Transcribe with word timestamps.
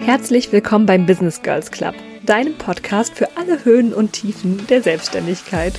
Herzlich 0.00 0.52
willkommen 0.52 0.86
beim 0.86 1.04
Business 1.04 1.42
Girls 1.42 1.70
Club, 1.70 1.94
deinem 2.24 2.54
Podcast 2.54 3.14
für 3.14 3.36
alle 3.36 3.64
Höhen 3.66 3.92
und 3.92 4.12
Tiefen 4.12 4.66
der 4.68 4.82
Selbstständigkeit. 4.82 5.74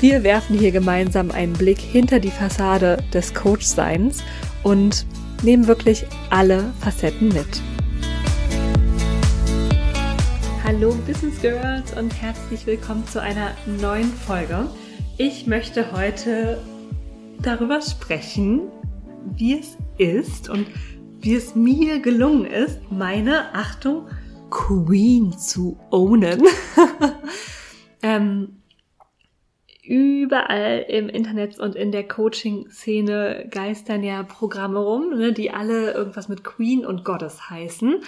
Wir 0.00 0.22
werfen 0.22 0.58
hier 0.58 0.72
gemeinsam 0.72 1.30
einen 1.30 1.52
Blick 1.52 1.78
hinter 1.78 2.18
die 2.18 2.30
Fassade 2.30 2.98
des 3.12 3.34
Coachseins 3.34 4.22
und 4.62 5.04
nehmen 5.42 5.66
wirklich 5.66 6.06
alle 6.30 6.72
Facetten 6.80 7.28
mit. 7.28 7.60
Hallo 10.64 10.94
Business 11.06 11.38
Girls 11.42 11.92
und 11.92 12.10
herzlich 12.22 12.64
willkommen 12.66 13.06
zu 13.06 13.20
einer 13.20 13.50
neuen 13.66 14.10
Folge. 14.12 14.68
Ich 15.24 15.46
möchte 15.46 15.92
heute 15.92 16.60
darüber 17.40 17.80
sprechen, 17.80 18.62
wie 19.36 19.56
es 19.56 19.78
ist 19.96 20.50
und 20.50 20.66
wie 21.20 21.36
es 21.36 21.54
mir 21.54 22.00
gelungen 22.00 22.44
ist, 22.44 22.80
meine 22.90 23.54
Achtung 23.54 24.08
Queen 24.50 25.30
zu 25.30 25.78
ownen. 25.92 26.42
ähm, 28.02 28.62
überall 29.84 30.86
im 30.88 31.08
Internet 31.08 31.56
und 31.60 31.76
in 31.76 31.92
der 31.92 32.08
Coaching-Szene 32.08 33.46
geistern 33.48 34.02
ja 34.02 34.24
Programme 34.24 34.80
rum, 34.80 35.10
ne, 35.10 35.32
die 35.32 35.52
alle 35.52 35.92
irgendwas 35.92 36.28
mit 36.28 36.42
Queen 36.42 36.84
und 36.84 37.04
Goddess 37.04 37.48
heißen. 37.48 38.02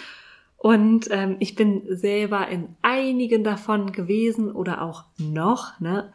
Und 0.56 1.08
ähm, 1.10 1.36
ich 1.40 1.54
bin 1.54 1.82
selber 1.90 2.48
in 2.48 2.74
einigen 2.80 3.44
davon 3.44 3.92
gewesen 3.92 4.50
oder 4.50 4.80
auch 4.80 5.04
noch. 5.18 5.78
Ne? 5.78 6.10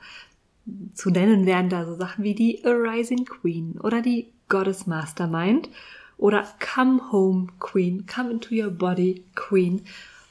Zu 0.93 1.09
nennen 1.09 1.45
wären 1.45 1.69
da 1.69 1.85
so 1.85 1.95
Sachen 1.95 2.23
wie 2.23 2.35
die 2.35 2.63
Arising 2.65 3.25
Queen 3.25 3.79
oder 3.79 4.01
die 4.01 4.31
Goddess 4.49 4.87
Mastermind 4.87 5.69
oder 6.17 6.45
Come 6.73 7.11
Home 7.11 7.47
Queen, 7.59 8.05
Come 8.05 8.31
into 8.31 8.53
Your 8.53 8.71
Body 8.71 9.23
Queen. 9.35 9.81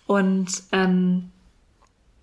Und 0.07 0.63
ähm, 0.73 1.31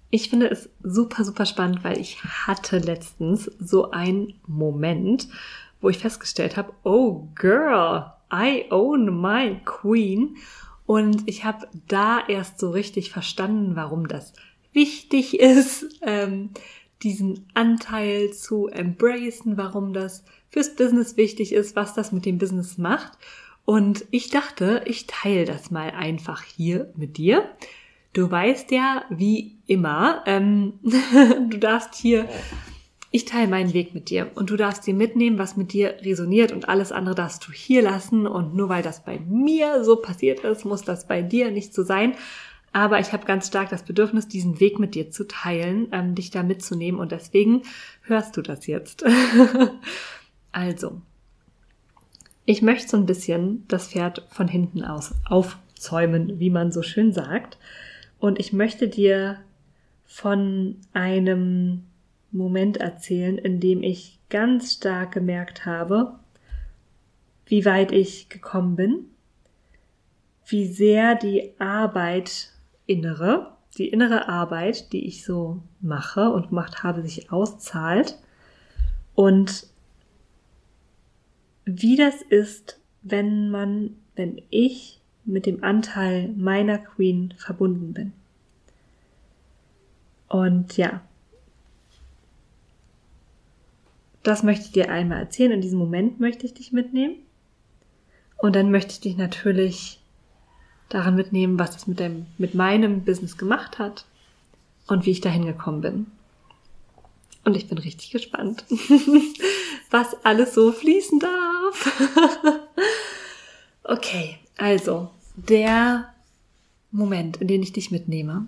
ich 0.09 0.29
finde 0.29 0.49
es 0.49 0.69
super, 0.83 1.23
super 1.23 1.45
spannend, 1.45 1.83
weil 1.83 1.99
ich 1.99 2.23
hatte 2.23 2.77
letztens 2.77 3.51
so 3.59 3.91
einen 3.91 4.35
Moment, 4.47 5.27
wo 5.81 5.89
ich 5.89 5.97
festgestellt 5.97 6.57
habe, 6.57 6.73
oh 6.83 7.27
girl, 7.35 8.11
I 8.31 8.65
own 8.69 9.21
my 9.21 9.59
Queen. 9.65 10.37
Und 10.85 11.23
ich 11.25 11.43
habe 11.43 11.67
da 11.87 12.19
erst 12.27 12.59
so 12.59 12.69
richtig 12.69 13.11
verstanden, 13.11 13.75
warum 13.75 14.07
das 14.07 14.33
wichtig 14.73 15.39
ist, 15.39 15.99
ähm, 16.01 16.51
diesen 17.05 17.45
Anteil 17.53 18.31
zu 18.33 18.67
embracen, 18.67 19.57
warum 19.57 19.93
das 19.93 20.25
fürs 20.49 20.75
Business 20.75 21.15
wichtig 21.15 21.53
ist, 21.53 21.75
was 21.75 21.93
das 21.93 22.11
mit 22.11 22.25
dem 22.25 22.39
Business 22.39 22.77
macht. 22.77 23.17
Und 23.63 24.05
ich 24.11 24.29
dachte, 24.29 24.81
ich 24.85 25.05
teile 25.07 25.45
das 25.45 25.71
mal 25.71 25.91
einfach 25.91 26.41
hier 26.43 26.91
mit 26.95 27.17
dir. 27.17 27.49
Du 28.13 28.29
weißt 28.29 28.71
ja, 28.71 29.03
wie 29.09 29.57
immer, 29.67 30.23
ähm, 30.25 30.73
du 31.49 31.57
darfst 31.57 31.95
hier, 31.95 32.27
ich 33.11 33.25
teile 33.25 33.47
meinen 33.47 33.73
Weg 33.73 33.93
mit 33.93 34.09
dir 34.09 34.31
und 34.35 34.49
du 34.49 34.55
darfst 34.55 34.87
dir 34.87 34.93
mitnehmen, 34.93 35.37
was 35.37 35.57
mit 35.57 35.73
dir 35.73 35.97
resoniert 36.01 36.51
und 36.51 36.67
alles 36.67 36.91
andere 36.91 37.15
darfst 37.15 37.47
du 37.47 37.51
hier 37.51 37.81
lassen. 37.81 38.25
Und 38.25 38.55
nur 38.55 38.69
weil 38.69 38.83
das 38.83 39.03
bei 39.03 39.19
mir 39.19 39.83
so 39.83 39.97
passiert 39.97 40.41
ist, 40.41 40.65
muss 40.65 40.81
das 40.81 41.07
bei 41.07 41.21
dir 41.21 41.51
nicht 41.51 41.73
so 41.73 41.83
sein. 41.83 42.15
Aber 42.75 42.99
ich 42.99 43.13
habe 43.13 43.25
ganz 43.25 43.47
stark 43.47 43.69
das 43.69 43.83
Bedürfnis, 43.83 44.27
diesen 44.27 44.59
Weg 44.59 44.79
mit 44.79 44.95
dir 44.95 45.09
zu 45.09 45.25
teilen, 45.25 45.87
ähm, 45.93 46.13
dich 46.13 46.29
da 46.29 46.43
mitzunehmen 46.43 46.99
und 46.99 47.13
deswegen 47.13 47.61
hörst 48.01 48.35
du 48.35 48.41
das 48.41 48.67
jetzt. 48.67 49.05
also, 50.51 51.01
ich 52.43 52.61
möchte 52.61 52.89
so 52.89 52.97
ein 52.97 53.05
bisschen 53.05 53.63
das 53.69 53.87
Pferd 53.87 54.27
von 54.29 54.49
hinten 54.49 54.83
aus 54.83 55.13
aufzäumen, 55.23 56.37
wie 56.41 56.49
man 56.49 56.73
so 56.73 56.81
schön 56.81 57.13
sagt. 57.13 57.57
Und 58.19 58.39
ich 58.39 58.51
möchte 58.51 58.89
dir 58.89 59.39
von 60.03 60.75
einem 60.91 61.85
Moment 62.33 62.75
erzählen, 62.75 63.37
in 63.37 63.61
dem 63.61 63.83
ich 63.83 64.19
ganz 64.29 64.73
stark 64.73 65.13
gemerkt 65.13 65.65
habe, 65.65 66.19
wie 67.45 67.63
weit 67.63 67.93
ich 67.93 68.27
gekommen 68.27 68.75
bin, 68.75 69.05
wie 70.45 70.67
sehr 70.67 71.15
die 71.15 71.53
Arbeit 71.57 72.51
innere, 72.85 73.55
die 73.77 73.89
innere 73.89 74.27
Arbeit, 74.29 74.93
die 74.93 75.05
ich 75.05 75.25
so 75.25 75.61
mache 75.81 76.29
und 76.29 76.49
gemacht 76.49 76.83
habe, 76.83 77.01
sich 77.01 77.31
auszahlt 77.31 78.17
und 79.15 79.67
wie 81.65 81.95
das 81.95 82.21
ist, 82.21 82.79
wenn 83.01 83.49
man, 83.49 83.95
wenn 84.15 84.41
ich 84.49 85.01
mit 85.25 85.45
dem 85.45 85.63
Anteil 85.63 86.29
meiner 86.37 86.77
Queen 86.77 87.33
verbunden 87.37 87.93
bin. 87.93 88.13
Und 90.27 90.77
ja, 90.77 91.01
das 94.21 94.43
möchte 94.43 94.65
ich 94.65 94.71
dir 94.71 94.91
einmal 94.91 95.19
erzählen. 95.19 95.51
In 95.51 95.61
diesem 95.61 95.79
Moment 95.79 96.19
möchte 96.19 96.45
ich 96.45 96.53
dich 96.53 96.71
mitnehmen. 96.71 97.15
Und 98.37 98.55
dann 98.55 98.71
möchte 98.71 98.91
ich 98.91 98.99
dich 98.99 99.17
natürlich 99.17 100.01
daran 100.89 101.15
mitnehmen, 101.15 101.57
was 101.59 101.75
es 101.75 101.87
mit, 101.87 101.99
dem, 101.99 102.27
mit 102.37 102.53
meinem 102.53 103.03
Business 103.03 103.37
gemacht 103.37 103.79
hat 103.79 104.05
und 104.87 105.05
wie 105.05 105.11
ich 105.11 105.21
dahin 105.21 105.45
gekommen 105.45 105.81
bin. 105.81 106.07
Und 107.43 107.55
ich 107.55 107.67
bin 107.67 107.77
richtig 107.77 108.11
gespannt, 108.11 108.65
was 109.91 110.25
alles 110.25 110.53
so 110.55 110.71
fließen 110.71 111.19
darf. 111.19 112.07
okay, 113.83 114.39
also 114.57 115.11
der 115.35 116.13
Moment, 116.91 117.37
in 117.37 117.47
den 117.47 117.61
ich 117.61 117.73
dich 117.73 117.91
mitnehme, 117.91 118.47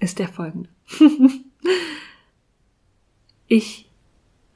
ist 0.00 0.18
der 0.18 0.28
folgende. 0.28 0.68
ich 3.46 3.88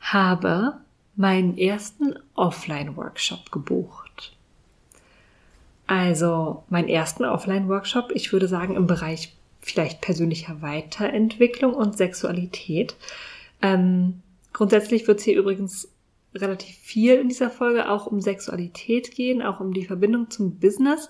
habe 0.01 0.81
meinen 1.15 1.59
ersten 1.59 2.15
Offline-Workshop 2.35 3.53
gebucht. 3.53 4.00
Also 5.91 6.63
meinen 6.69 6.89
ersten 6.89 7.25
Offline-Workshop, 7.25 8.13
ich 8.15 8.33
würde 8.33 8.47
sagen 8.47 8.77
im 8.77 8.87
Bereich 8.87 9.35
vielleicht 9.61 10.01
persönlicher 10.01 10.63
Weiterentwicklung 10.63 11.75
und 11.75 11.97
Sexualität. 11.97 12.95
Ähm, 13.61 14.23
grundsätzlich 14.53 15.09
wird 15.09 15.19
es 15.19 15.25
hier 15.25 15.37
übrigens 15.37 15.91
relativ 16.33 16.77
viel 16.77 17.17
in 17.17 17.27
dieser 17.27 17.51
Folge 17.51 17.91
auch 17.91 18.07
um 18.07 18.21
Sexualität 18.21 19.11
gehen, 19.17 19.43
auch 19.43 19.59
um 19.59 19.73
die 19.73 19.85
Verbindung 19.85 20.31
zum 20.31 20.61
Business. 20.61 21.09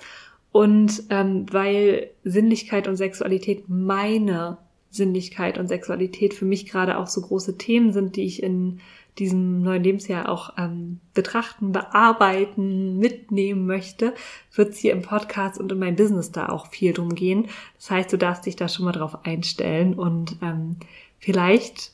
Und 0.51 1.03
ähm, 1.11 1.45
weil 1.53 2.13
Sinnlichkeit 2.25 2.89
und 2.89 2.97
Sexualität 2.97 3.65
meine 3.69 4.57
Sinnlichkeit 4.89 5.59
und 5.59 5.69
Sexualität 5.69 6.33
für 6.33 6.47
mich 6.47 6.65
gerade 6.65 6.97
auch 6.97 7.07
so 7.07 7.21
große 7.21 7.59
Themen 7.59 7.93
sind, 7.93 8.17
die 8.17 8.25
ich 8.25 8.43
in 8.43 8.81
diesem 9.21 9.63
neuen 9.63 9.85
Lebensjahr 9.85 10.29
auch 10.29 10.55
ähm, 10.57 10.99
betrachten, 11.15 11.73
bearbeiten, 11.73 12.99
mitnehmen 12.99 13.67
möchte, 13.67 14.15
wird 14.55 14.71
es 14.71 14.79
hier 14.79 14.93
im 14.93 15.03
Podcast 15.03 15.61
und 15.61 15.71
in 15.71 15.79
meinem 15.79 15.97
Business 15.97 16.33
da 16.33 16.49
auch 16.49 16.69
viel 16.69 16.93
drum 16.93 17.15
gehen. 17.15 17.47
Das 17.77 17.91
heißt, 17.91 18.13
du 18.13 18.17
darfst 18.17 18.47
dich 18.47 18.57
da 18.57 18.69
schon 18.69 18.87
mal 18.87 18.93
drauf 18.93 19.25
einstellen 19.25 19.95
und 19.95 20.37
ähm, 20.43 20.77
vielleicht, 21.19 21.93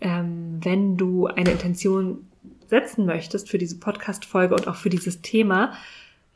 ähm, 0.00 0.60
wenn 0.62 0.96
du 0.96 1.26
eine 1.26 1.50
Intention 1.50 2.26
setzen 2.68 3.06
möchtest 3.06 3.48
für 3.48 3.58
diese 3.58 3.80
Podcast-Folge 3.80 4.54
und 4.54 4.68
auch 4.68 4.76
für 4.76 4.90
dieses 4.90 5.22
Thema, 5.22 5.72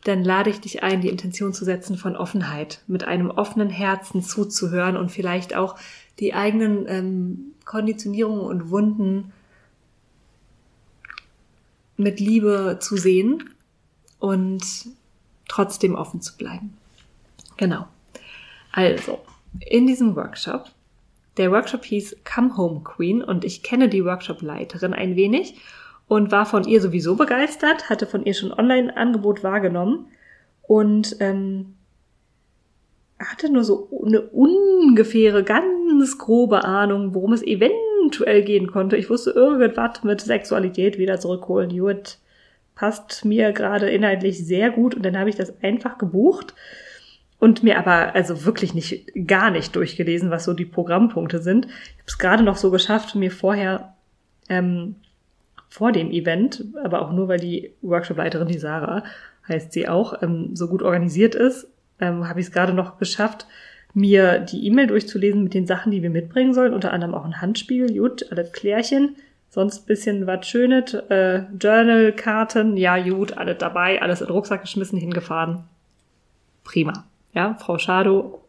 dann 0.05 0.25
lade 0.25 0.51
ich 0.51 0.61
dich 0.61 0.83
ein, 0.83 1.01
die 1.01 1.11
Intention 1.11 1.53
zu 1.53 1.65
setzen 1.65 1.97
von 1.97 2.17
Offenheit, 2.17 2.83
mit 2.87 3.05
einem 3.05 3.31
offenen 3.31 3.71
Herzen 3.71 4.23
zuzuhören 4.23 4.97
und 4.97 5.13
vielleicht 5.13 5.55
auch 5.55 5.77
die 6.19 6.35
eigenen 6.35 6.87
ähm, 6.89 7.39
Konditionierungen 7.65 8.41
und 8.41 8.71
Wunden 8.71 9.33
mit 11.97 12.21
Liebe 12.21 12.79
zu 12.81 12.97
sehen 12.97 13.51
und 14.19 14.63
trotzdem 15.49 15.95
offen 15.95 16.21
zu 16.21 16.37
bleiben. 16.37 16.77
Genau. 17.57 17.87
Also, 18.73 19.21
in 19.61 19.87
diesem 19.87 20.17
Workshop, 20.17 20.71
der 21.37 21.51
Workshop 21.51 21.85
hieß 21.85 22.17
Come 22.25 22.57
Home 22.57 22.81
Queen 22.85 23.23
und 23.23 23.45
ich 23.45 23.63
kenne 23.63 23.89
die 23.89 24.05
Workshop-Leiterin 24.05 24.95
ein 24.95 25.17
wenig 25.17 25.57
und 26.09 26.31
war 26.31 26.47
von 26.47 26.65
ihr 26.65 26.81
sowieso 26.81 27.17
begeistert, 27.17 27.89
hatte 27.89 28.07
von 28.07 28.25
ihr 28.25 28.35
schon 28.35 28.53
Online-Angebot 28.53 29.43
wahrgenommen 29.43 30.07
und 30.63 31.17
ähm, 31.21 31.75
hatte 33.19 33.51
nur 33.51 33.65
so 33.65 33.89
eine 34.05 34.23
ungefähre, 34.23 35.45
ganz 35.45 36.19
grobe 36.19 36.65
Ahnung, 36.65 37.15
worum 37.15 37.33
es 37.33 37.43
eventuell 37.43 37.92
gehen 38.21 38.71
konnte. 38.71 38.97
Ich 38.97 39.11
wusste 39.11 39.31
irgendwas 39.31 40.03
mit 40.05 40.21
Sexualität 40.21 40.99
wieder 40.99 41.19
zurückholen. 41.21 41.71
Jut, 41.71 42.19
passt 42.75 43.25
mir 43.25 43.53
gerade 43.53 43.91
inhaltlich 43.91 44.45
sehr 44.45 44.71
gut 44.71 44.95
und 44.95 45.05
dann 45.05 45.19
habe 45.19 45.31
ich 45.31 45.37
das 45.37 45.63
einfach 45.63 45.99
gebucht 45.99 46.55
und 47.39 47.63
mir 47.63 47.79
aber 47.79 48.15
also 48.15 48.45
wirklich 48.45 48.73
nicht 48.75 49.11
gar 49.27 49.51
nicht 49.51 49.75
durchgelesen, 49.75 50.31
was 50.31 50.45
so 50.45 50.53
die 50.53 50.65
Programmpunkte 50.65 51.41
sind. 51.41 51.67
Ich 51.67 51.73
habe 51.73 52.07
es 52.07 52.19
gerade 52.19 52.43
noch 52.43 52.57
so 52.57 52.71
geschafft, 52.71 53.15
mir 53.15 53.31
vorher 53.31 53.95
ähm, 54.49 54.97
vor 55.69 55.91
dem 55.91 56.11
Event, 56.11 56.65
aber 56.85 57.03
auch 57.03 57.13
nur, 57.13 57.29
weil 57.29 57.41
die 57.41 57.73
Workshopleiterin, 57.83 58.49
die 58.49 58.59
Sarah, 58.59 59.05
heißt 59.49 59.73
sie 59.73 59.89
auch, 59.89 60.23
ähm, 60.23 60.55
so 60.55 60.69
gut 60.69 60.83
organisiert 60.83 61.35
ist, 61.35 61.67
ähm, 61.99 62.29
habe 62.29 62.41
ich 62.41 62.47
es 62.47 62.53
gerade 62.53 62.75
noch 62.75 62.99
geschafft, 62.99 63.47
mir 63.95 64.39
die 64.39 64.67
E-Mail 64.67 64.87
durchzulesen 64.87 65.45
mit 65.45 65.55
den 65.55 65.67
Sachen, 65.67 65.93
die 65.93 66.03
wir 66.03 66.11
mitbringen 66.11 66.55
sollen, 66.55 66.75
unter 66.75 66.93
anderem 66.93 67.15
auch 67.15 67.25
ein 67.25 67.41
Handspiegel, 67.41 67.97
gut, 67.97 68.27
alles 68.31 68.53
Klärchen, 68.53 69.17
sonst 69.51 69.87
bisschen 69.87 70.27
was 70.27 70.49
Schönes, 70.49 70.95
äh, 70.95 71.43
Journal, 71.61 72.13
Karten, 72.13 72.77
ja 72.77 72.97
gut, 73.03 73.37
alles 73.37 73.59
dabei, 73.59 74.01
alles 74.01 74.21
in 74.21 74.29
den 74.29 74.35
Rucksack 74.35 74.63
geschmissen, 74.63 74.99
hingefahren. 74.99 75.65
Prima. 76.65 77.05
Ja, 77.35 77.55
Frau 77.55 77.79
Schado, 77.79 78.43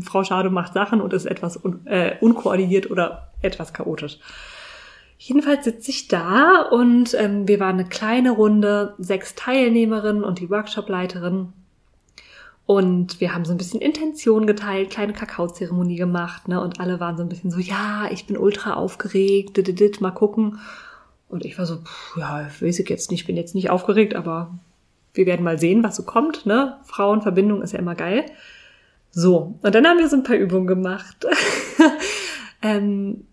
Frau 0.00 0.24
Schado 0.24 0.50
macht 0.50 0.74
Sachen 0.74 1.00
und 1.00 1.12
ist 1.12 1.26
etwas 1.26 1.62
un, 1.62 1.86
äh, 1.86 2.16
unkoordiniert 2.20 2.90
oder 2.90 3.30
etwas 3.40 3.72
chaotisch. 3.72 4.18
Jedenfalls 5.18 5.64
sitze 5.64 5.90
ich 5.90 6.08
da 6.08 6.62
und 6.62 7.14
ähm, 7.14 7.48
wir 7.48 7.58
waren 7.58 7.80
eine 7.80 7.88
kleine 7.88 8.30
Runde, 8.30 8.94
sechs 8.98 9.34
Teilnehmerinnen 9.34 10.22
und 10.22 10.38
die 10.38 10.50
Workshopleiterin. 10.50 11.52
Und 12.68 13.18
wir 13.18 13.32
haben 13.34 13.46
so 13.46 13.52
ein 13.52 13.56
bisschen 13.56 13.80
Intention 13.80 14.46
geteilt, 14.46 14.90
kleine 14.90 15.14
Kakaozeremonie 15.14 15.96
gemacht, 15.96 16.48
ne? 16.48 16.60
Und 16.60 16.80
alle 16.80 17.00
waren 17.00 17.16
so 17.16 17.22
ein 17.22 17.30
bisschen 17.30 17.50
so, 17.50 17.58
ja, 17.58 18.10
ich 18.10 18.26
bin 18.26 18.36
ultra 18.36 18.74
aufgeregt, 18.74 19.56
dit, 19.56 20.00
mal 20.02 20.10
gucken. 20.10 20.58
Und 21.30 21.46
ich 21.46 21.56
war 21.56 21.64
so, 21.64 21.76
pff, 21.76 22.18
ja, 22.18 22.46
weiß 22.60 22.78
ich 22.78 22.90
jetzt 22.90 23.10
nicht, 23.10 23.26
bin 23.26 23.38
jetzt 23.38 23.54
nicht 23.54 23.70
aufgeregt, 23.70 24.14
aber 24.14 24.58
wir 25.14 25.24
werden 25.24 25.44
mal 25.44 25.58
sehen, 25.58 25.82
was 25.82 25.96
so 25.96 26.02
kommt, 26.02 26.44
ne? 26.44 26.76
Frauenverbindung 26.84 27.62
ist 27.62 27.72
ja 27.72 27.78
immer 27.78 27.94
geil. 27.94 28.26
So, 29.12 29.54
und 29.62 29.74
dann 29.74 29.86
haben 29.86 29.98
wir 29.98 30.10
so 30.10 30.16
ein 30.16 30.22
paar 30.22 30.36
Übungen 30.36 30.66
gemacht. 30.66 31.24
ähm, 32.62 33.24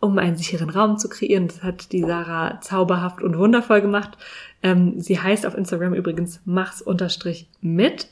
um 0.00 0.18
einen 0.18 0.36
sicheren 0.36 0.70
Raum 0.70 0.98
zu 0.98 1.08
kreieren. 1.08 1.48
Das 1.48 1.62
hat 1.62 1.92
die 1.92 2.02
Sarah 2.02 2.60
zauberhaft 2.60 3.22
und 3.22 3.36
wundervoll 3.36 3.80
gemacht. 3.80 4.16
Ähm, 4.62 5.00
sie 5.00 5.18
heißt 5.18 5.46
auf 5.46 5.56
Instagram 5.56 5.94
übrigens 5.94 6.40
mach's 6.44 6.82
unterstrich 6.82 7.48
mit. 7.60 8.08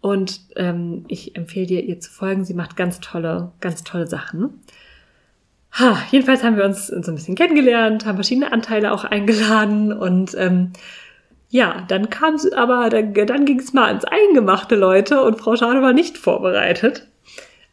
Und 0.00 0.40
ähm, 0.56 1.04
ich 1.08 1.36
empfehle 1.36 1.66
dir, 1.66 1.84
ihr 1.84 2.00
zu 2.00 2.10
folgen. 2.10 2.44
Sie 2.44 2.54
macht 2.54 2.76
ganz 2.76 3.00
tolle, 3.00 3.52
ganz 3.60 3.82
tolle 3.84 4.06
Sachen. 4.06 4.60
Ha, 5.72 5.98
jedenfalls 6.10 6.42
haben 6.42 6.56
wir 6.56 6.64
uns 6.64 6.86
so 6.86 6.94
ein 6.94 7.14
bisschen 7.16 7.34
kennengelernt, 7.34 8.06
haben 8.06 8.16
verschiedene 8.16 8.52
Anteile 8.52 8.92
auch 8.92 9.04
eingeladen 9.04 9.92
und 9.92 10.34
ähm, 10.38 10.72
ja, 11.50 11.84
dann 11.88 12.08
kam 12.08 12.34
es 12.34 12.50
aber, 12.52 12.88
dann, 12.88 13.12
dann 13.14 13.44
ging 13.44 13.60
es 13.60 13.72
mal 13.72 13.86
ans 13.86 14.04
Eingemachte, 14.04 14.74
Leute, 14.74 15.22
und 15.22 15.38
Frau 15.38 15.54
Schade 15.56 15.82
war 15.82 15.92
nicht 15.92 16.18
vorbereitet. 16.18 17.06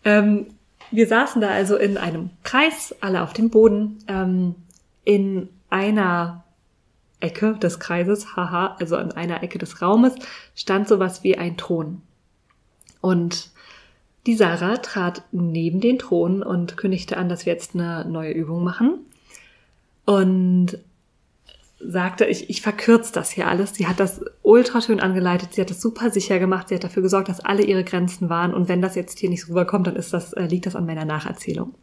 Ähm, 0.03 0.47
wir 0.93 1.07
saßen 1.07 1.41
da 1.41 1.49
also 1.49 1.75
in 1.75 1.97
einem 1.97 2.29
Kreis, 2.43 2.95
alle 3.01 3.23
auf 3.23 3.33
dem 3.33 3.49
Boden, 3.49 3.97
ähm, 4.07 4.55
in 5.03 5.49
einer 5.69 6.43
Ecke 7.19 7.55
des 7.55 7.79
Kreises, 7.79 8.35
haha, 8.35 8.75
also 8.79 8.97
in 8.97 9.11
einer 9.11 9.41
Ecke 9.41 9.57
des 9.57 9.81
Raumes, 9.81 10.13
stand 10.55 10.87
sowas 10.87 11.23
wie 11.23 11.37
ein 11.37 11.57
Thron. 11.57 12.01
Und 13.01 13.51
die 14.27 14.35
Sarah 14.35 14.77
trat 14.77 15.23
neben 15.31 15.81
den 15.81 15.99
Thron 15.99 16.43
und 16.43 16.77
kündigte 16.77 17.17
an, 17.17 17.27
dass 17.27 17.45
wir 17.45 17.53
jetzt 17.53 17.73
eine 17.73 18.05
neue 18.05 18.31
Übung 18.31 18.63
machen. 18.63 18.99
Und 20.05 20.77
sagte, 21.85 22.25
ich, 22.25 22.49
ich 22.49 22.61
verkürze 22.61 23.11
das 23.13 23.31
hier 23.31 23.47
alles. 23.47 23.73
Sie 23.75 23.87
hat 23.87 23.99
das 23.99 24.21
ultra 24.41 24.81
schön 24.81 24.99
angeleitet, 24.99 25.53
sie 25.53 25.61
hat 25.61 25.69
das 25.69 25.81
super 25.81 26.09
sicher 26.09 26.39
gemacht, 26.39 26.69
sie 26.69 26.75
hat 26.75 26.83
dafür 26.83 27.03
gesorgt, 27.03 27.29
dass 27.29 27.39
alle 27.39 27.63
ihre 27.63 27.83
Grenzen 27.83 28.29
waren. 28.29 28.53
Und 28.53 28.67
wenn 28.67 28.81
das 28.81 28.95
jetzt 28.95 29.19
hier 29.19 29.29
nicht 29.29 29.47
rüberkommt, 29.49 29.87
dann 29.87 29.95
ist 29.95 30.13
das, 30.13 30.33
äh, 30.33 30.45
liegt 30.45 30.65
das 30.65 30.75
an 30.75 30.85
meiner 30.85 31.05
Nacherzählung. 31.05 31.73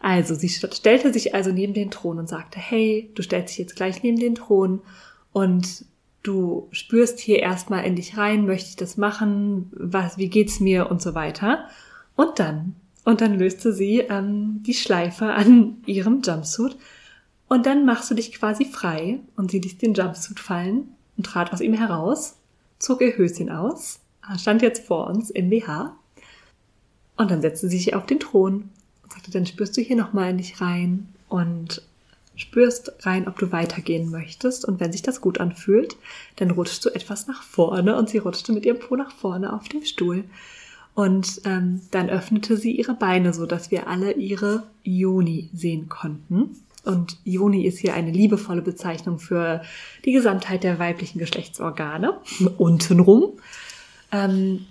Also, 0.00 0.34
sie 0.34 0.48
stellte 0.48 1.12
sich 1.12 1.34
also 1.34 1.50
neben 1.50 1.74
den 1.74 1.90
Thron 1.90 2.18
und 2.18 2.28
sagte, 2.28 2.58
hey, 2.60 3.10
du 3.14 3.22
stellst 3.22 3.50
dich 3.50 3.58
jetzt 3.58 3.76
gleich 3.76 4.02
neben 4.02 4.18
den 4.18 4.36
Thron 4.36 4.80
und 5.32 5.84
du 6.22 6.68
spürst 6.72 7.18
hier 7.18 7.40
erstmal 7.40 7.84
in 7.84 7.96
dich 7.96 8.16
rein, 8.16 8.46
möchte 8.46 8.68
ich 8.70 8.76
das 8.76 8.96
machen, 8.96 9.70
was, 9.72 10.18
wie 10.18 10.28
geht's 10.28 10.60
mir 10.60 10.90
und 10.90 11.02
so 11.02 11.14
weiter. 11.14 11.64
Und 12.16 12.38
dann, 12.38 12.74
und 13.04 13.20
dann 13.20 13.38
löste 13.38 13.72
sie 13.72 14.00
ähm, 14.00 14.62
die 14.66 14.74
Schleife 14.74 15.32
an 15.32 15.78
ihrem 15.86 16.20
Jumpsuit 16.22 16.76
und 17.48 17.66
dann 17.66 17.84
machst 17.84 18.10
du 18.10 18.14
dich 18.14 18.32
quasi 18.32 18.64
frei 18.64 19.20
und 19.36 19.50
sie 19.50 19.58
ließ 19.58 19.78
den 19.78 19.94
Jumpsuit 19.94 20.40
fallen 20.40 20.88
und 21.16 21.24
trat 21.24 21.52
aus 21.52 21.60
ihm 21.60 21.74
heraus, 21.74 22.36
zog 22.78 23.00
ihr 23.00 23.16
Höschen 23.16 23.50
aus, 23.50 24.00
stand 24.36 24.62
jetzt 24.62 24.86
vor 24.86 25.06
uns 25.06 25.30
im 25.30 25.50
BH 25.50 25.96
und 27.16 27.30
dann 27.30 27.40
setzte 27.40 27.68
sie 27.68 27.78
sich 27.78 27.94
auf 27.94 28.06
den 28.06 28.20
Thron 28.20 28.70
und 29.02 29.12
sagte, 29.12 29.30
dann 29.30 29.46
spürst 29.46 29.76
du 29.76 29.80
hier 29.80 29.96
nochmal 29.96 30.30
in 30.30 30.38
dich 30.38 30.60
rein 30.60 31.08
und 31.28 31.82
spürst 32.36 32.92
rein, 33.04 33.26
ob 33.26 33.38
du 33.38 33.50
weitergehen 33.50 34.10
möchtest. 34.10 34.64
Und 34.64 34.78
wenn 34.80 34.92
sich 34.92 35.02
das 35.02 35.20
gut 35.20 35.40
anfühlt, 35.40 35.96
dann 36.36 36.52
rutschst 36.52 36.84
du 36.84 36.90
etwas 36.90 37.26
nach 37.26 37.42
vorne 37.42 37.96
und 37.96 38.08
sie 38.08 38.18
rutschte 38.18 38.52
mit 38.52 38.64
ihrem 38.64 38.78
Po 38.78 38.96
nach 38.96 39.10
vorne 39.10 39.52
auf 39.52 39.68
dem 39.68 39.84
Stuhl. 39.84 40.24
Und 40.94 41.40
ähm, 41.44 41.80
dann 41.90 42.08
öffnete 42.08 42.56
sie 42.56 42.72
ihre 42.72 42.94
Beine, 42.94 43.32
so 43.34 43.46
dass 43.46 43.70
wir 43.70 43.88
alle 43.88 44.12
ihre 44.12 44.64
Joni 44.84 45.50
sehen 45.52 45.88
konnten. 45.88 46.56
Und 46.84 47.18
Joni 47.24 47.66
ist 47.66 47.78
hier 47.78 47.94
eine 47.94 48.10
liebevolle 48.10 48.62
Bezeichnung 48.62 49.18
für 49.18 49.62
die 50.04 50.12
Gesamtheit 50.12 50.64
der 50.64 50.78
weiblichen 50.78 51.18
Geschlechtsorgane, 51.18 52.18
untenrum. 52.56 53.32
Ähm, 54.12 54.66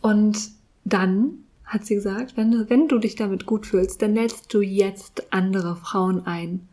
und 0.00 0.50
dann 0.84 1.38
hat 1.64 1.84
sie 1.84 1.94
gesagt, 1.96 2.36
wenn 2.36 2.52
du, 2.52 2.70
wenn 2.70 2.88
du 2.88 2.98
dich 2.98 3.16
damit 3.16 3.46
gut 3.46 3.66
fühlst, 3.66 4.00
dann 4.02 4.14
lädst 4.14 4.52
du 4.54 4.60
jetzt 4.60 5.32
andere 5.32 5.76
Frauen 5.76 6.26
ein. 6.26 6.68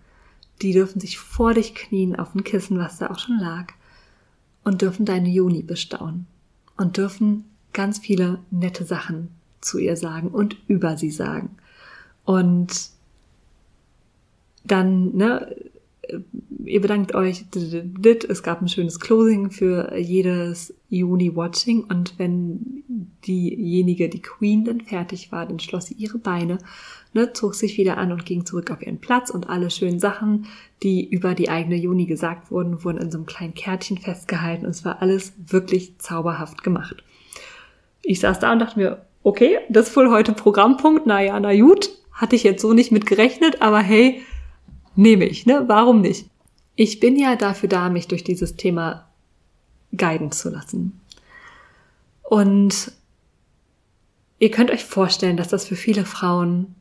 Die 0.61 0.71
dürfen 0.71 0.99
sich 0.99 1.17
vor 1.17 1.53
dich 1.53 1.73
knien 1.73 2.15
auf 2.15 2.35
ein 2.35 2.43
Kissen, 2.43 2.77
was 2.77 2.99
da 2.99 3.09
auch 3.09 3.19
schon 3.19 3.39
lag, 3.39 3.73
und 4.63 4.81
dürfen 4.81 5.05
deine 5.05 5.29
Juni 5.29 5.63
bestaunen. 5.63 6.27
Und 6.77 6.97
dürfen 6.97 7.45
ganz 7.73 7.99
viele 7.99 8.39
nette 8.51 8.85
Sachen 8.85 9.29
zu 9.61 9.79
ihr 9.79 9.97
sagen 9.97 10.27
und 10.29 10.57
über 10.67 10.97
sie 10.97 11.11
sagen. 11.11 11.55
Und 12.25 12.89
dann, 14.63 15.15
ne, 15.15 15.55
ihr 16.65 16.81
bedankt 16.81 17.15
euch, 17.15 17.45
es 17.53 18.43
gab 18.43 18.61
ein 18.61 18.67
schönes 18.67 18.99
Closing 18.99 19.51
für 19.51 19.95
jedes 19.97 20.73
Juni-Watching 20.89 21.85
und 21.85 22.17
wenn 22.17 22.83
diejenige, 23.25 24.09
die 24.09 24.21
Queen, 24.21 24.65
dann 24.65 24.81
fertig 24.81 25.31
war, 25.31 25.45
dann 25.45 25.59
schloss 25.59 25.87
sie 25.87 25.95
ihre 25.95 26.17
Beine, 26.17 26.57
ne, 27.13 27.33
zog 27.33 27.55
sich 27.55 27.77
wieder 27.77 27.97
an 27.97 28.11
und 28.11 28.25
ging 28.25 28.45
zurück 28.45 28.71
auf 28.71 28.81
ihren 28.81 28.99
Platz 28.99 29.29
und 29.29 29.49
alle 29.49 29.71
schönen 29.71 29.99
Sachen, 29.99 30.47
die 30.83 31.07
über 31.07 31.35
die 31.35 31.49
eigene 31.49 31.75
Juni 31.75 32.05
gesagt 32.05 32.51
wurden, 32.51 32.83
wurden 32.83 32.97
in 32.99 33.11
so 33.11 33.17
einem 33.17 33.25
kleinen 33.25 33.53
Kärtchen 33.53 33.97
festgehalten 33.97 34.65
und 34.65 34.71
es 34.71 34.85
war 34.85 35.01
alles 35.01 35.33
wirklich 35.47 35.97
zauberhaft 35.99 36.63
gemacht. 36.63 37.03
Ich 38.01 38.19
saß 38.19 38.39
da 38.39 38.51
und 38.51 38.59
dachte 38.59 38.79
mir, 38.79 39.05
okay, 39.23 39.59
das 39.69 39.89
ist 39.89 39.95
wohl 39.95 40.11
heute 40.11 40.33
Programmpunkt, 40.33 41.05
naja, 41.05 41.39
na 41.39 41.55
gut, 41.55 41.89
hatte 42.11 42.35
ich 42.35 42.43
jetzt 42.43 42.61
so 42.61 42.73
nicht 42.73 42.91
mit 42.91 43.05
gerechnet, 43.05 43.61
aber 43.61 43.79
hey, 43.79 44.21
nehme 44.95 45.25
ich, 45.25 45.45
ne? 45.45 45.63
Warum 45.67 46.01
nicht? 46.01 46.29
Ich 46.75 46.99
bin 46.99 47.17
ja 47.17 47.35
dafür 47.35 47.69
da, 47.69 47.89
mich 47.89 48.07
durch 48.07 48.23
dieses 48.23 48.55
Thema 48.55 49.07
guiden 49.95 50.31
zu 50.31 50.49
lassen. 50.49 50.99
Und 52.23 52.91
ihr 54.39 54.49
könnt 54.49 54.71
euch 54.71 54.83
vorstellen, 54.83 55.37
dass 55.37 55.49
das 55.49 55.67
für 55.67 55.75
viele 55.75 56.05
Frauen 56.05 56.75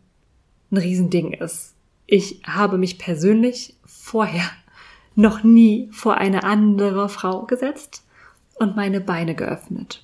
ein 0.71 0.79
Riesending 0.79 1.33
ist. 1.35 1.75
Ich 2.07 2.43
habe 2.45 2.79
mich 2.79 2.99
persönlich 2.99 3.77
vorher 3.85 4.51
noch 5.15 5.43
nie 5.43 5.89
vor 5.93 6.17
eine 6.17 6.45
andere 6.45 7.09
Frau 7.09 7.43
gesetzt 7.45 8.05
und 8.55 8.77
meine 8.77 9.01
Beine 9.01 9.35
geöffnet, 9.35 10.03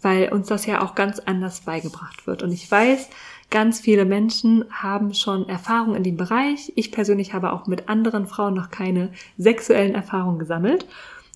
weil 0.00 0.32
uns 0.32 0.48
das 0.48 0.64
ja 0.66 0.82
auch 0.82 0.94
ganz 0.94 1.18
anders 1.18 1.60
beigebracht 1.60 2.26
wird. 2.26 2.42
Und 2.42 2.52
ich 2.52 2.70
weiß, 2.70 3.10
Ganz 3.50 3.80
viele 3.80 4.04
Menschen 4.04 4.64
haben 4.70 5.14
schon 5.14 5.48
Erfahrung 5.48 5.94
in 5.94 6.02
dem 6.02 6.16
Bereich. 6.16 6.72
Ich 6.76 6.90
persönlich 6.90 7.34
habe 7.34 7.52
auch 7.52 7.66
mit 7.66 7.88
anderen 7.88 8.26
Frauen 8.26 8.54
noch 8.54 8.70
keine 8.70 9.12
sexuellen 9.38 9.94
Erfahrungen 9.94 10.38
gesammelt. 10.38 10.86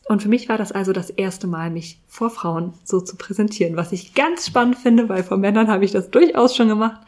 Und 0.09 0.23
für 0.23 0.29
mich 0.29 0.49
war 0.49 0.57
das 0.57 0.73
also 0.73 0.93
das 0.93 1.11
erste 1.11 1.47
Mal, 1.47 1.71
mich 1.71 2.01
vor 2.09 2.31
Frauen 2.31 2.73
so 2.83 3.01
zu 3.01 3.17
präsentieren, 3.17 3.77
was 3.77 3.93
ich 3.93 4.15
ganz 4.15 4.47
spannend 4.47 4.77
finde, 4.77 5.09
weil 5.09 5.23
vor 5.23 5.37
Männern 5.37 5.69
habe 5.69 5.85
ich 5.85 5.93
das 5.93 6.11
durchaus 6.11 6.57
schon 6.57 6.69
gemacht 6.69 7.01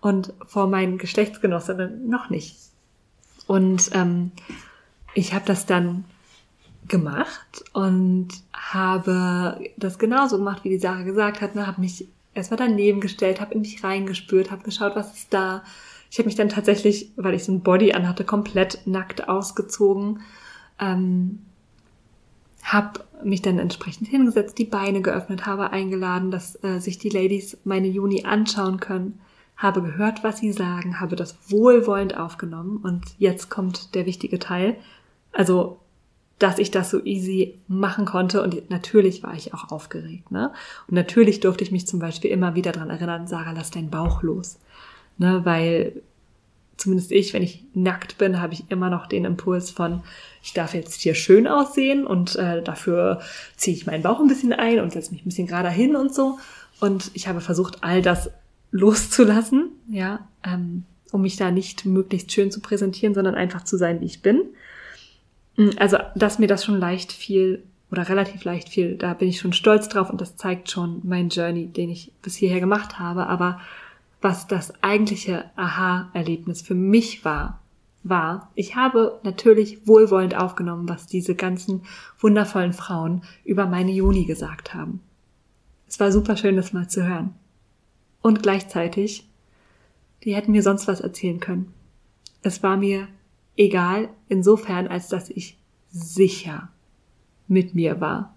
und 0.00 0.32
vor 0.46 0.68
meinen 0.68 0.96
Geschlechtsgenossinnen 0.96 2.08
noch 2.08 2.30
nicht. 2.30 2.56
Und 3.48 3.90
ähm, 3.92 4.30
ich 5.14 5.34
habe 5.34 5.44
das 5.46 5.66
dann 5.66 6.04
gemacht 6.86 7.64
und 7.72 8.28
habe 8.52 9.58
das 9.76 9.98
genauso 9.98 10.38
gemacht, 10.38 10.64
wie 10.64 10.70
die 10.70 10.78
Sarah 10.78 11.02
gesagt 11.02 11.40
hat, 11.40 11.54
ne, 11.54 11.66
habe 11.66 11.80
mich 11.80 12.06
erstmal 12.34 12.58
daneben 12.58 13.00
gestellt, 13.00 13.40
habe 13.40 13.54
in 13.54 13.60
mich 13.60 13.82
reingespürt, 13.82 14.50
habe 14.50 14.62
geschaut, 14.62 14.96
was 14.96 15.14
ist 15.14 15.32
da. 15.32 15.62
Ich 16.10 16.18
habe 16.18 16.26
mich 16.26 16.36
dann 16.36 16.48
tatsächlich, 16.48 17.10
weil 17.16 17.34
ich 17.34 17.44
so 17.44 17.52
ein 17.52 17.62
Body 17.62 17.92
anhatte, 17.92 18.24
komplett 18.24 18.80
nackt 18.86 19.28
ausgezogen. 19.28 20.20
Ähm, 20.78 21.40
habe 22.62 23.00
mich 23.22 23.42
dann 23.42 23.58
entsprechend 23.58 24.08
hingesetzt, 24.08 24.58
die 24.58 24.64
Beine 24.64 25.02
geöffnet, 25.02 25.46
habe 25.46 25.70
eingeladen, 25.70 26.30
dass 26.30 26.62
äh, 26.64 26.80
sich 26.80 26.98
die 26.98 27.10
Ladies 27.10 27.58
meine 27.64 27.88
Juni 27.88 28.24
anschauen 28.24 28.80
können. 28.80 29.20
habe 29.56 29.82
gehört, 29.82 30.24
was 30.24 30.38
sie 30.38 30.52
sagen, 30.52 30.98
habe 30.98 31.14
das 31.14 31.36
wohlwollend 31.50 32.16
aufgenommen 32.16 32.78
und 32.78 33.04
jetzt 33.18 33.50
kommt 33.50 33.94
der 33.94 34.06
wichtige 34.06 34.38
Teil. 34.38 34.76
Also, 35.32 35.78
dass 36.38 36.58
ich 36.58 36.70
das 36.70 36.90
so 36.90 37.02
easy 37.04 37.58
machen 37.68 38.04
konnte 38.04 38.42
und 38.42 38.68
natürlich 38.70 39.22
war 39.22 39.34
ich 39.34 39.54
auch 39.54 39.70
aufgeregt, 39.70 40.30
ne? 40.30 40.52
Und 40.88 40.94
natürlich 40.94 41.40
durfte 41.40 41.64
ich 41.64 41.72
mich 41.72 41.86
zum 41.86 42.00
Beispiel 42.00 42.30
immer 42.30 42.54
wieder 42.54 42.72
dran 42.72 42.90
erinnern, 42.90 43.26
Sarah, 43.26 43.52
lass 43.52 43.70
deinen 43.70 43.90
Bauch 43.90 44.22
los, 44.22 44.58
ne? 45.18 45.40
Weil 45.44 46.02
zumindest 46.76 47.12
ich, 47.12 47.32
wenn 47.32 47.42
ich 47.42 47.64
nackt 47.74 48.18
bin, 48.18 48.40
habe 48.40 48.52
ich 48.52 48.70
immer 48.70 48.90
noch 48.90 49.06
den 49.06 49.24
Impuls 49.24 49.70
von, 49.70 50.02
ich 50.42 50.52
darf 50.52 50.74
jetzt 50.74 51.00
hier 51.00 51.14
schön 51.14 51.46
aussehen 51.46 52.06
und 52.06 52.36
äh, 52.36 52.62
dafür 52.62 53.20
ziehe 53.56 53.76
ich 53.76 53.86
meinen 53.86 54.02
Bauch 54.02 54.20
ein 54.20 54.28
bisschen 54.28 54.52
ein 54.52 54.80
und 54.80 54.92
setze 54.92 55.12
mich 55.12 55.22
ein 55.22 55.28
bisschen 55.28 55.46
gerade 55.46 55.70
hin 55.70 55.96
und 55.96 56.12
so. 56.12 56.38
Und 56.80 57.10
ich 57.14 57.28
habe 57.28 57.40
versucht, 57.40 57.84
all 57.84 58.02
das 58.02 58.30
loszulassen, 58.72 59.70
ja, 59.88 60.26
ähm, 60.44 60.84
um 61.12 61.22
mich 61.22 61.36
da 61.36 61.52
nicht 61.52 61.86
möglichst 61.86 62.32
schön 62.32 62.50
zu 62.50 62.60
präsentieren, 62.60 63.14
sondern 63.14 63.36
einfach 63.36 63.62
zu 63.62 63.76
sein, 63.76 64.00
wie 64.00 64.06
ich 64.06 64.20
bin. 64.20 64.42
Mm, 65.56 65.70
also, 65.78 65.98
dass 66.14 66.38
mir 66.38 66.46
das 66.46 66.64
schon 66.64 66.78
leicht 66.78 67.12
fiel 67.12 67.62
oder 67.90 68.08
relativ 68.08 68.44
leicht 68.44 68.68
fiel, 68.68 68.96
da 68.96 69.14
bin 69.14 69.28
ich 69.28 69.38
schon 69.38 69.52
stolz 69.52 69.88
drauf 69.88 70.10
und 70.10 70.20
das 70.20 70.36
zeigt 70.36 70.70
schon 70.70 71.00
mein 71.04 71.28
Journey, 71.28 71.66
den 71.66 71.90
ich 71.90 72.12
bis 72.22 72.34
hierher 72.34 72.60
gemacht 72.60 72.98
habe. 72.98 73.26
Aber 73.26 73.60
was 74.20 74.46
das 74.46 74.72
eigentliche 74.82 75.44
Aha-Erlebnis 75.56 76.62
für 76.62 76.74
mich 76.74 77.24
war, 77.24 77.60
war, 78.02 78.50
ich 78.54 78.76
habe 78.76 79.18
natürlich 79.22 79.86
wohlwollend 79.86 80.34
aufgenommen, 80.36 80.88
was 80.88 81.06
diese 81.06 81.34
ganzen 81.34 81.82
wundervollen 82.18 82.72
Frauen 82.72 83.22
über 83.44 83.66
meine 83.66 83.92
Juni 83.92 84.24
gesagt 84.24 84.74
haben. 84.74 85.00
Es 85.88 86.00
war 86.00 86.12
super 86.12 86.36
schön, 86.36 86.56
das 86.56 86.72
mal 86.72 86.88
zu 86.88 87.06
hören. 87.06 87.34
Und 88.20 88.42
gleichzeitig, 88.42 89.26
die 90.22 90.34
hätten 90.34 90.52
mir 90.52 90.62
sonst 90.62 90.88
was 90.88 91.00
erzählen 91.00 91.40
können. 91.40 91.72
Es 92.42 92.62
war 92.62 92.76
mir 92.76 93.08
egal, 93.56 94.08
insofern, 94.28 94.88
als 94.88 95.08
dass 95.08 95.30
ich 95.30 95.58
sicher 95.90 96.68
mit 97.48 97.74
mir 97.74 98.00
war. 98.00 98.34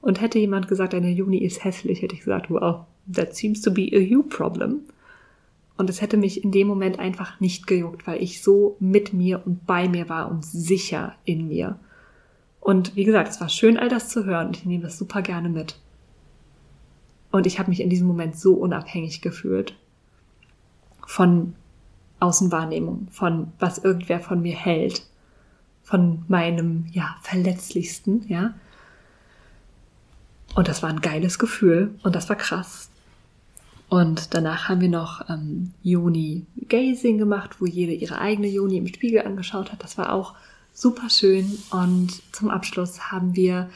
Und 0.00 0.20
hätte 0.20 0.38
jemand 0.38 0.68
gesagt, 0.68 0.92
deine 0.92 1.10
Juni 1.10 1.38
ist 1.38 1.64
hässlich, 1.64 2.02
hätte 2.02 2.14
ich 2.14 2.20
gesagt, 2.20 2.50
wow, 2.50 2.84
that 3.12 3.34
seems 3.34 3.62
to 3.62 3.72
be 3.72 3.90
a 3.92 3.98
you 3.98 4.22
problem. 4.22 4.80
Und 5.76 5.90
es 5.90 6.00
hätte 6.00 6.16
mich 6.16 6.44
in 6.44 6.52
dem 6.52 6.68
Moment 6.68 6.98
einfach 6.98 7.40
nicht 7.40 7.66
gejuckt, 7.66 8.06
weil 8.06 8.22
ich 8.22 8.42
so 8.42 8.76
mit 8.78 9.12
mir 9.12 9.42
und 9.44 9.66
bei 9.66 9.88
mir 9.88 10.08
war 10.08 10.30
und 10.30 10.44
sicher 10.44 11.14
in 11.24 11.48
mir. 11.48 11.78
Und 12.60 12.94
wie 12.96 13.04
gesagt, 13.04 13.30
es 13.30 13.40
war 13.40 13.48
schön, 13.48 13.76
all 13.76 13.88
das 13.88 14.08
zu 14.08 14.24
hören. 14.24 14.52
Ich 14.54 14.64
nehme 14.64 14.84
das 14.84 14.98
super 14.98 15.20
gerne 15.20 15.48
mit. 15.48 15.76
Und 17.32 17.46
ich 17.46 17.58
habe 17.58 17.70
mich 17.70 17.80
in 17.80 17.90
diesem 17.90 18.06
Moment 18.06 18.38
so 18.38 18.54
unabhängig 18.54 19.20
gefühlt 19.20 19.74
von 21.06 21.54
Außenwahrnehmung, 22.20 23.08
von 23.10 23.52
was 23.58 23.78
irgendwer 23.78 24.20
von 24.20 24.40
mir 24.40 24.54
hält, 24.54 25.06
von 25.82 26.24
meinem, 26.28 26.86
ja, 26.92 27.16
verletzlichsten, 27.22 28.24
ja. 28.28 28.54
Und 30.54 30.68
das 30.68 30.82
war 30.82 30.90
ein 30.90 31.00
geiles 31.00 31.38
Gefühl 31.38 31.94
und 32.02 32.14
das 32.14 32.28
war 32.28 32.36
krass. 32.36 32.88
Und 33.88 34.34
danach 34.34 34.68
haben 34.68 34.80
wir 34.80 34.88
noch 34.88 35.28
ähm, 35.28 35.72
Juni 35.82 36.46
Gazing 36.68 37.18
gemacht, 37.18 37.60
wo 37.60 37.66
jede 37.66 37.92
ihre 37.92 38.18
eigene 38.18 38.48
Juni 38.48 38.78
im 38.78 38.86
Spiegel 38.86 39.22
angeschaut 39.22 39.72
hat. 39.72 39.82
Das 39.82 39.98
war 39.98 40.12
auch 40.12 40.34
super 40.72 41.10
schön. 41.10 41.58
Und 41.70 42.22
zum 42.34 42.50
Abschluss 42.50 43.12
haben 43.12 43.36
wir 43.36 43.68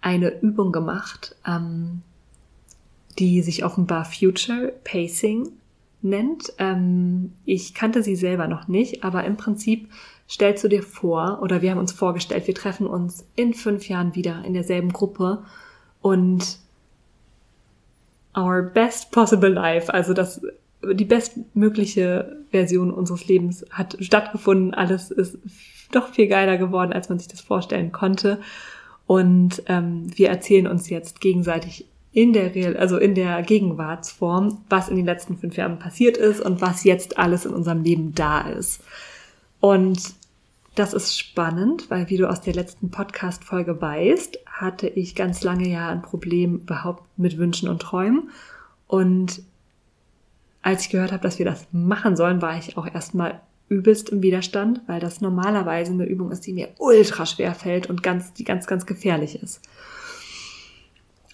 eine 0.00 0.40
Übung 0.40 0.70
gemacht, 0.70 1.34
ähm, 1.46 2.02
die 3.18 3.42
sich 3.42 3.64
offenbar 3.64 4.04
Future 4.04 4.72
Pacing 4.84 5.48
nennt. 6.04 6.52
Ähm, 6.58 7.32
ich 7.44 7.74
kannte 7.74 8.02
sie 8.02 8.16
selber 8.16 8.46
noch 8.46 8.68
nicht, 8.68 9.02
aber 9.04 9.24
im 9.24 9.36
Prinzip 9.36 9.88
stellst 10.28 10.62
du 10.64 10.68
dir 10.68 10.82
vor, 10.82 11.40
oder 11.42 11.62
wir 11.62 11.70
haben 11.70 11.78
uns 11.78 11.92
vorgestellt, 11.92 12.46
wir 12.46 12.54
treffen 12.54 12.86
uns 12.86 13.26
in 13.36 13.54
fünf 13.54 13.88
Jahren 13.88 14.14
wieder 14.14 14.44
in 14.44 14.54
derselben 14.54 14.92
Gruppe 14.92 15.42
und 16.00 16.58
our 18.36 18.62
best 18.62 19.10
possible 19.10 19.50
life, 19.50 19.92
also 19.92 20.12
das 20.12 20.40
die 20.92 21.04
bestmögliche 21.04 22.36
Version 22.50 22.90
unseres 22.90 23.26
Lebens 23.26 23.64
hat 23.70 23.96
stattgefunden. 24.00 24.74
Alles 24.74 25.10
ist 25.10 25.38
doch 25.92 26.08
viel 26.08 26.26
geiler 26.26 26.58
geworden, 26.58 26.92
als 26.92 27.08
man 27.08 27.18
sich 27.18 27.28
das 27.28 27.40
vorstellen 27.40 27.92
konnte. 27.92 28.40
Und 29.06 29.62
ähm, 29.66 30.06
wir 30.16 30.28
erzählen 30.28 30.66
uns 30.66 30.88
jetzt 30.88 31.20
gegenseitig 31.20 31.86
in 32.14 32.32
der 32.32 32.54
Real, 32.54 32.76
also 32.76 32.96
in 32.96 33.14
der 33.14 33.42
Gegenwartsform, 33.42 34.64
was 34.70 34.88
in 34.88 34.96
den 34.96 35.04
letzten 35.04 35.36
fünf 35.36 35.56
Jahren 35.56 35.80
passiert 35.80 36.16
ist 36.16 36.40
und 36.40 36.60
was 36.60 36.84
jetzt 36.84 37.18
alles 37.18 37.44
in 37.44 37.52
unserem 37.52 37.82
Leben 37.82 38.14
da 38.14 38.42
ist. 38.42 38.82
Und 39.60 40.14
das 40.76 40.94
ist 40.94 41.18
spannend, 41.18 41.90
weil 41.90 42.08
wie 42.10 42.16
du 42.16 42.28
aus 42.28 42.40
der 42.40 42.54
letzten 42.54 42.90
Podcast-Folge 42.90 43.80
weißt, 43.80 44.38
hatte 44.46 44.88
ich 44.88 45.16
ganz 45.16 45.42
lange 45.42 45.68
ja 45.68 45.88
ein 45.88 46.02
Problem 46.02 46.56
überhaupt 46.56 47.02
mit 47.16 47.36
Wünschen 47.36 47.68
und 47.68 47.82
Träumen. 47.82 48.30
Und 48.86 49.42
als 50.62 50.82
ich 50.82 50.90
gehört 50.90 51.10
habe, 51.10 51.22
dass 51.22 51.40
wir 51.40 51.46
das 51.46 51.66
machen 51.72 52.16
sollen, 52.16 52.40
war 52.40 52.56
ich 52.56 52.76
auch 52.76 52.86
erstmal 52.86 53.40
übelst 53.68 54.10
im 54.10 54.22
Widerstand, 54.22 54.82
weil 54.86 55.00
das 55.00 55.20
normalerweise 55.20 55.92
eine 55.92 56.06
Übung 56.06 56.30
ist, 56.30 56.46
die 56.46 56.52
mir 56.52 56.68
ultra 56.78 57.26
schwer 57.26 57.54
fällt 57.54 57.88
und 57.88 58.04
ganz, 58.04 58.34
die 58.34 58.44
ganz, 58.44 58.66
ganz 58.66 58.86
gefährlich 58.86 59.42
ist. 59.42 59.60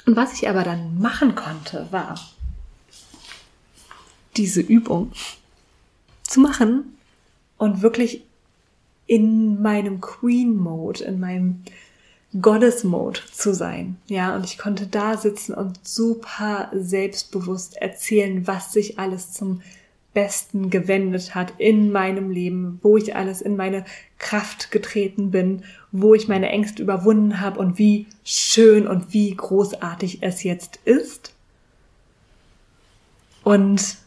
Und 0.07 0.16
was 0.16 0.33
ich 0.35 0.49
aber 0.49 0.62
dann 0.62 0.99
machen 1.00 1.35
konnte, 1.35 1.87
war, 1.90 2.19
diese 4.37 4.61
Übung 4.61 5.12
zu 6.23 6.40
machen 6.40 6.97
und 7.59 7.83
wirklich 7.83 8.25
in 9.07 9.61
meinem 9.61 10.00
Queen-Mode, 10.00 11.04
in 11.04 11.21
meinem 11.21 11.64
Goddess-Mode 12.40 13.21
zu 13.33 13.52
sein. 13.52 13.97
Ja, 14.07 14.37
und 14.37 14.45
ich 14.45 14.57
konnte 14.57 14.87
da 14.87 15.16
sitzen 15.16 15.52
und 15.52 15.87
super 15.87 16.71
selbstbewusst 16.73 17.76
erzählen, 17.76 18.47
was 18.47 18.73
sich 18.73 18.99
alles 18.99 19.33
zum 19.33 19.62
Besten 20.12 20.71
gewendet 20.71 21.35
hat 21.35 21.52
in 21.59 21.93
meinem 21.93 22.31
Leben, 22.31 22.81
wo 22.83 22.97
ich 22.97 23.14
alles 23.14 23.40
in 23.40 23.57
meine 23.57 23.85
Kraft 24.19 24.71
getreten 24.71 25.31
bin, 25.31 25.62
wo 25.93 26.14
ich 26.14 26.26
meine 26.26 26.49
Ängste 26.49 26.83
überwunden 26.83 27.40
habe 27.40 27.61
und 27.61 27.79
wie 27.79 28.07
schön 28.25 28.88
und 28.88 29.12
wie 29.12 29.35
großartig 29.35 30.19
es 30.23 30.43
jetzt 30.43 30.81
ist. 30.85 31.35
Und 33.45 33.99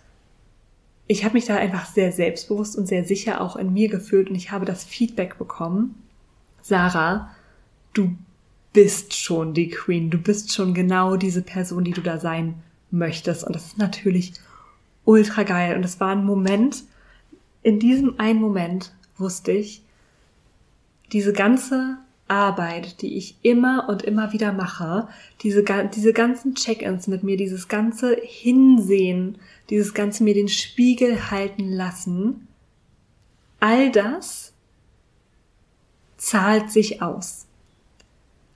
ich 1.07 1.23
habe 1.23 1.35
mich 1.35 1.45
da 1.45 1.55
einfach 1.55 1.85
sehr 1.85 2.11
selbstbewusst 2.11 2.77
und 2.77 2.87
sehr 2.87 3.05
sicher 3.05 3.41
auch 3.41 3.55
in 3.55 3.73
mir 3.73 3.89
gefühlt 3.89 4.29
und 4.29 4.35
ich 4.35 4.51
habe 4.51 4.65
das 4.65 4.83
Feedback 4.83 5.37
bekommen, 5.37 5.95
Sarah, 6.61 7.29
du 7.93 8.15
bist 8.73 9.13
schon 9.13 9.53
die 9.53 9.69
Queen, 9.69 10.09
du 10.09 10.17
bist 10.17 10.53
schon 10.53 10.73
genau 10.73 11.15
diese 11.17 11.41
Person, 11.41 11.83
die 11.83 11.91
du 11.91 12.01
da 12.01 12.19
sein 12.19 12.55
möchtest. 12.89 13.43
Und 13.43 13.55
das 13.55 13.67
ist 13.67 13.77
natürlich 13.77 14.33
ultra 15.05 15.43
geil. 15.43 15.75
Und 15.75 15.83
es 15.83 15.99
war 15.99 16.11
ein 16.11 16.25
Moment, 16.25 16.83
in 17.61 17.79
diesem 17.79 18.19
einen 18.19 18.41
Moment 18.41 18.93
wusste 19.17 19.51
ich, 19.51 19.83
diese 21.11 21.33
ganze 21.33 21.97
Arbeit, 22.27 23.01
die 23.01 23.15
ich 23.15 23.37
immer 23.41 23.87
und 23.89 24.01
immer 24.01 24.33
wieder 24.33 24.53
mache, 24.53 25.07
diese, 25.41 25.63
diese 25.93 26.13
ganzen 26.13 26.55
Check-ins 26.55 27.07
mit 27.07 27.23
mir, 27.23 27.37
dieses 27.37 27.67
ganze 27.67 28.15
Hinsehen, 28.15 29.37
dieses 29.69 29.93
ganze 29.93 30.23
mir 30.23 30.33
den 30.33 30.47
Spiegel 30.47 31.29
halten 31.29 31.69
lassen, 31.69 32.47
all 33.59 33.91
das 33.91 34.53
zahlt 36.17 36.71
sich 36.71 37.01
aus. 37.01 37.45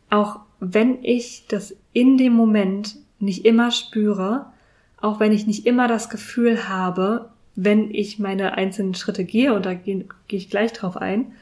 Auch 0.09 0.39
wenn 0.59 1.03
ich 1.03 1.45
das 1.47 1.75
in 1.93 2.17
dem 2.17 2.33
Moment 2.33 2.97
nicht 3.19 3.45
immer 3.45 3.71
spüre, 3.71 4.51
auch 4.99 5.19
wenn 5.19 5.31
ich 5.31 5.47
nicht 5.47 5.65
immer 5.65 5.87
das 5.87 6.09
Gefühl 6.09 6.67
habe, 6.67 7.29
wenn 7.55 7.93
ich 7.93 8.19
meine 8.19 8.53
einzelnen 8.53 8.93
Schritte 8.93 9.23
gehe, 9.23 9.53
und 9.53 9.65
da 9.65 9.73
gehe, 9.73 10.05
gehe 10.27 10.39
ich 10.39 10.49
gleich 10.49 10.73
drauf 10.73 10.97
ein, 10.97 11.33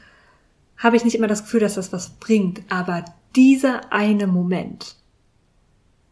habe 0.76 0.96
ich 0.96 1.04
nicht 1.04 1.14
immer 1.14 1.26
das 1.26 1.44
Gefühl, 1.44 1.60
dass 1.60 1.74
das 1.74 1.92
was 1.92 2.10
bringt. 2.10 2.62
Aber 2.68 3.04
dieser 3.34 3.92
eine 3.92 4.26
Moment, 4.26 4.96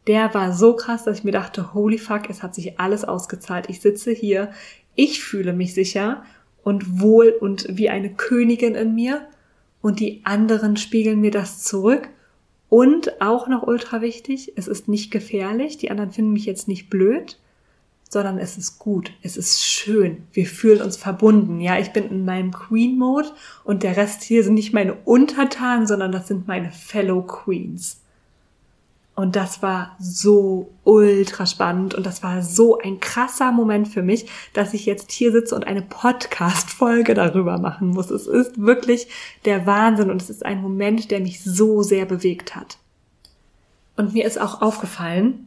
der 0.06 0.34
war 0.34 0.52
so 0.52 0.76
krass, 0.76 1.04
dass 1.04 1.18
ich 1.18 1.24
mir 1.24 1.32
dachte, 1.32 1.74
holy 1.74 1.98
fuck, 1.98 2.28
es 2.28 2.42
hat 2.42 2.54
sich 2.54 2.78
alles 2.78 3.04
ausgezahlt. 3.04 3.68
Ich 3.68 3.80
sitze 3.80 4.12
hier, 4.12 4.50
ich 4.94 5.22
fühle 5.22 5.52
mich 5.52 5.74
sicher 5.74 6.22
und 6.62 7.00
wohl 7.00 7.34
und 7.40 7.66
wie 7.70 7.90
eine 7.90 8.10
Königin 8.10 8.74
in 8.74 8.94
mir 8.94 9.26
und 9.80 10.00
die 10.00 10.22
anderen 10.24 10.76
spiegeln 10.76 11.20
mir 11.20 11.30
das 11.30 11.62
zurück 11.62 12.08
und 12.74 13.22
auch 13.22 13.46
noch 13.46 13.62
ultra 13.62 14.00
wichtig, 14.00 14.54
es 14.56 14.66
ist 14.66 14.88
nicht 14.88 15.12
gefährlich, 15.12 15.78
die 15.78 15.92
anderen 15.92 16.10
finden 16.10 16.32
mich 16.32 16.44
jetzt 16.44 16.66
nicht 16.66 16.90
blöd, 16.90 17.38
sondern 18.10 18.36
es 18.36 18.58
ist 18.58 18.80
gut, 18.80 19.12
es 19.22 19.36
ist 19.36 19.64
schön, 19.64 20.24
wir 20.32 20.44
fühlen 20.46 20.82
uns 20.82 20.96
verbunden. 20.96 21.60
Ja, 21.60 21.78
ich 21.78 21.92
bin 21.92 22.10
in 22.10 22.24
meinem 22.24 22.50
Queen-Mode 22.50 23.28
und 23.62 23.84
der 23.84 23.96
Rest 23.96 24.24
hier 24.24 24.42
sind 24.42 24.54
nicht 24.54 24.72
meine 24.72 24.94
Untertanen, 25.04 25.86
sondern 25.86 26.10
das 26.10 26.26
sind 26.26 26.48
meine 26.48 26.72
Fellow 26.72 27.22
Queens. 27.22 28.00
Und 29.16 29.36
das 29.36 29.62
war 29.62 29.94
so 30.00 30.72
ultra 30.82 31.46
spannend 31.46 31.94
und 31.94 32.04
das 32.04 32.24
war 32.24 32.42
so 32.42 32.78
ein 32.78 32.98
krasser 32.98 33.52
Moment 33.52 33.86
für 33.86 34.02
mich, 34.02 34.26
dass 34.54 34.74
ich 34.74 34.86
jetzt 34.86 35.12
hier 35.12 35.30
sitze 35.30 35.54
und 35.54 35.64
eine 35.66 35.82
Podcast-Folge 35.82 37.14
darüber 37.14 37.58
machen 37.58 37.88
muss. 37.88 38.10
Es 38.10 38.26
ist 38.26 38.60
wirklich 38.60 39.06
der 39.44 39.66
Wahnsinn 39.66 40.10
und 40.10 40.20
es 40.20 40.30
ist 40.30 40.44
ein 40.44 40.60
Moment, 40.60 41.12
der 41.12 41.20
mich 41.20 41.44
so 41.44 41.82
sehr 41.82 42.06
bewegt 42.06 42.56
hat. 42.56 42.78
Und 43.96 44.14
mir 44.14 44.24
ist 44.24 44.40
auch 44.40 44.60
aufgefallen, 44.60 45.46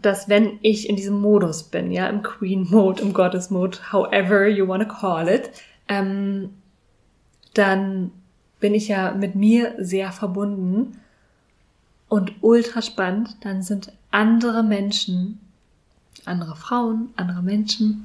dass 0.00 0.28
wenn 0.28 0.58
ich 0.62 0.88
in 0.88 0.94
diesem 0.94 1.20
Modus 1.20 1.64
bin, 1.64 1.90
ja, 1.90 2.06
im 2.06 2.22
Queen 2.22 2.68
Mode, 2.70 3.02
im 3.02 3.12
Goddess 3.12 3.50
Mode, 3.50 3.78
however 3.92 4.46
you 4.46 4.68
wanna 4.68 4.84
call 4.84 5.28
it, 5.28 5.50
ähm, 5.88 6.50
dann 7.54 8.12
bin 8.60 8.72
ich 8.74 8.86
ja 8.86 9.12
mit 9.12 9.34
mir 9.34 9.74
sehr 9.78 10.12
verbunden 10.12 11.01
und 12.12 12.34
ultra 12.42 12.82
spannend, 12.82 13.38
dann 13.40 13.62
sind 13.62 13.90
andere 14.10 14.62
Menschen, 14.62 15.40
andere 16.26 16.56
Frauen, 16.56 17.08
andere 17.16 17.42
Menschen 17.42 18.04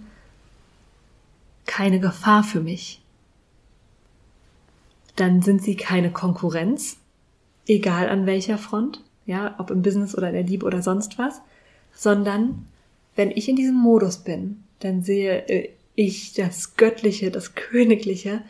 keine 1.65 1.99
Gefahr 1.99 2.45
für 2.45 2.61
mich. 2.61 3.01
Dann 5.17 5.41
sind 5.41 5.61
sie 5.61 5.75
keine 5.75 6.09
Konkurrenz, 6.09 6.95
egal 7.67 8.07
an 8.07 8.25
welcher 8.25 8.57
Front, 8.57 9.01
ja, 9.25 9.55
ob 9.57 9.71
im 9.71 9.81
Business 9.81 10.17
oder 10.17 10.29
in 10.29 10.35
der 10.35 10.43
Liebe 10.43 10.65
oder 10.65 10.81
sonst 10.81 11.17
was, 11.17 11.41
sondern 11.93 12.65
wenn 13.17 13.29
ich 13.29 13.49
in 13.49 13.57
diesem 13.57 13.75
Modus 13.75 14.19
bin, 14.19 14.63
dann 14.79 15.03
sehe 15.03 15.49
äh, 15.49 15.69
ich 15.95 16.31
das 16.31 16.77
Göttliche, 16.77 17.29
das 17.29 17.55
Königliche 17.55 18.41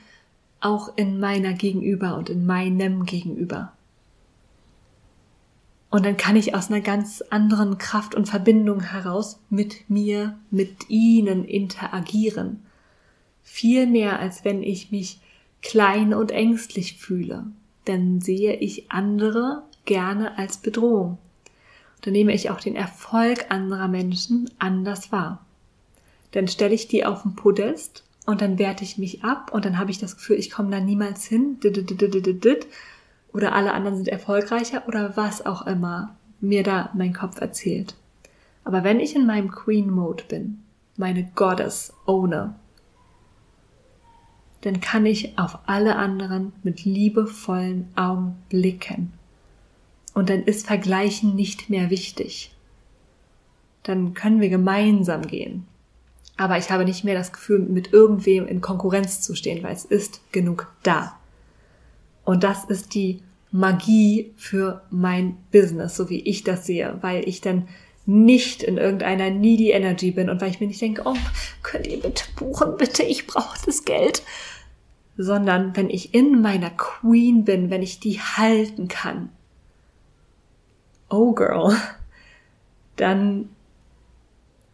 auch 0.60 0.96
in 0.98 1.20
meiner 1.20 1.54
Gegenüber 1.54 2.16
und 2.16 2.30
in 2.30 2.46
meinem 2.46 3.08
Gegenüber. 3.08 3.74
Und 5.90 6.06
dann 6.06 6.18
kann 6.18 6.36
ich 6.36 6.54
aus 6.54 6.70
einer 6.70 6.82
ganz 6.82 7.22
anderen 7.30 7.78
Kraft 7.78 8.14
und 8.14 8.28
Verbindung 8.28 8.82
heraus 8.82 9.40
mit 9.50 9.90
mir, 9.90 10.38
mit 10.52 10.90
ihnen 10.90 11.46
interagieren. 11.46 12.64
Viel 13.44 13.88
mehr, 13.88 14.20
als 14.20 14.44
wenn 14.44 14.64
ich 14.64 14.92
mich 14.92 15.22
klein 15.62 16.14
und 16.14 16.32
ängstlich 16.32 16.98
fühle. 16.98 17.46
Dann 17.86 18.20
sehe 18.20 18.56
ich 18.56 18.92
andere 18.92 19.64
gerne 19.86 20.38
als 20.38 20.58
Bedrohung. 20.58 21.18
Dann 22.02 22.14
nehme 22.14 22.34
ich 22.34 22.50
auch 22.50 22.60
den 22.60 22.76
Erfolg 22.76 23.46
anderer 23.50 23.88
Menschen 23.88 24.50
anders 24.60 25.12
wahr. 25.12 25.46
Dann 26.32 26.50
stelle 26.50 26.76
ich 26.76 26.90
die 26.90 27.06
auf 27.06 27.24
den 27.24 27.36
Podest 27.36 28.04
und 28.26 28.42
dann 28.42 28.60
werte 28.60 28.84
ich 28.84 28.98
mich 28.98 29.24
ab 29.24 29.52
und 29.54 29.64
dann 29.64 29.78
habe 29.78 29.90
ich 29.90 30.00
das 30.00 30.18
Gefühl, 30.18 30.38
ich 30.38 30.52
komme 30.52 30.70
da 30.70 30.82
niemals 30.82 31.26
hin 31.26 31.58
oder 33.38 33.54
alle 33.54 33.72
anderen 33.74 33.98
sind 33.98 34.08
erfolgreicher 34.08 34.88
oder 34.88 35.16
was 35.16 35.46
auch 35.46 35.68
immer 35.68 36.16
mir 36.42 36.64
da 36.64 36.90
mein 36.96 37.14
Kopf 37.14 37.40
erzählt. 37.40 37.96
Aber 38.64 38.84
wenn 38.84 39.00
ich 39.00 39.16
in 39.16 39.28
meinem 39.28 39.52
Queen 39.52 39.92
Mode 39.92 40.24
bin, 40.28 40.64
meine 40.98 41.30
Goddess 41.36 41.94
ohne, 42.08 42.56
dann 44.62 44.82
kann 44.82 45.06
ich 45.06 45.38
auf 45.38 45.60
alle 45.68 45.98
anderen 45.98 46.52
mit 46.64 46.84
liebevollen 46.84 47.88
Augen 47.96 48.36
blicken. 48.50 49.14
Und 50.16 50.32
dann 50.32 50.42
ist 50.42 50.66
Vergleichen 50.66 51.36
nicht 51.36 51.70
mehr 51.70 51.92
wichtig. 51.92 52.56
Dann 53.84 54.16
können 54.16 54.42
wir 54.42 54.50
gemeinsam 54.50 55.22
gehen. 55.22 55.68
Aber 56.38 56.58
ich 56.58 56.72
habe 56.72 56.86
nicht 56.86 57.04
mehr 57.04 57.14
das 57.14 57.32
Gefühl, 57.32 57.60
mit 57.60 57.94
irgendwem 57.94 58.48
in 58.48 58.62
Konkurrenz 58.62 59.22
zu 59.22 59.36
stehen, 59.36 59.62
weil 59.64 59.76
es 59.76 59.86
ist 59.86 60.22
genug 60.32 60.74
da. 60.82 61.16
Und 62.26 62.44
das 62.44 62.66
ist 62.66 62.96
die 62.96 63.22
Magie 63.52 64.34
für 64.36 64.84
mein 64.90 65.38
Business, 65.52 65.96
so 65.96 66.10
wie 66.10 66.22
ich 66.22 66.44
das 66.44 66.66
sehe, 66.66 66.98
weil 67.02 67.28
ich 67.28 67.42
dann 67.42 67.68
nicht 68.06 68.64
in 68.64 68.78
irgendeiner 68.78 69.30
needy 69.30 69.72
Energy 69.72 70.12
bin 70.12 70.30
und 70.30 70.40
weil 70.40 70.50
ich 70.50 70.60
mir 70.60 70.68
nicht 70.68 70.82
denke, 70.82 71.02
oh, 71.06 71.18
könnt 71.62 71.88
ihr 71.88 72.00
bitte 72.00 72.24
buchen, 72.38 72.78
bitte, 72.78 73.04
ich 73.04 73.28
brauche 73.28 73.58
das 73.66 73.84
Geld. 73.84 74.24
Sondern 75.18 75.76
wenn 75.76 75.90
ich 75.90 76.14
in 76.14 76.42
meiner 76.42 76.70
Queen 76.70 77.44
bin, 77.44 77.70
wenn 77.70 77.82
ich 77.82 78.00
die 78.00 78.20
halten 78.20 78.88
kann, 78.88 79.30
oh 81.10 81.34
girl, 81.34 81.76
dann 82.96 83.50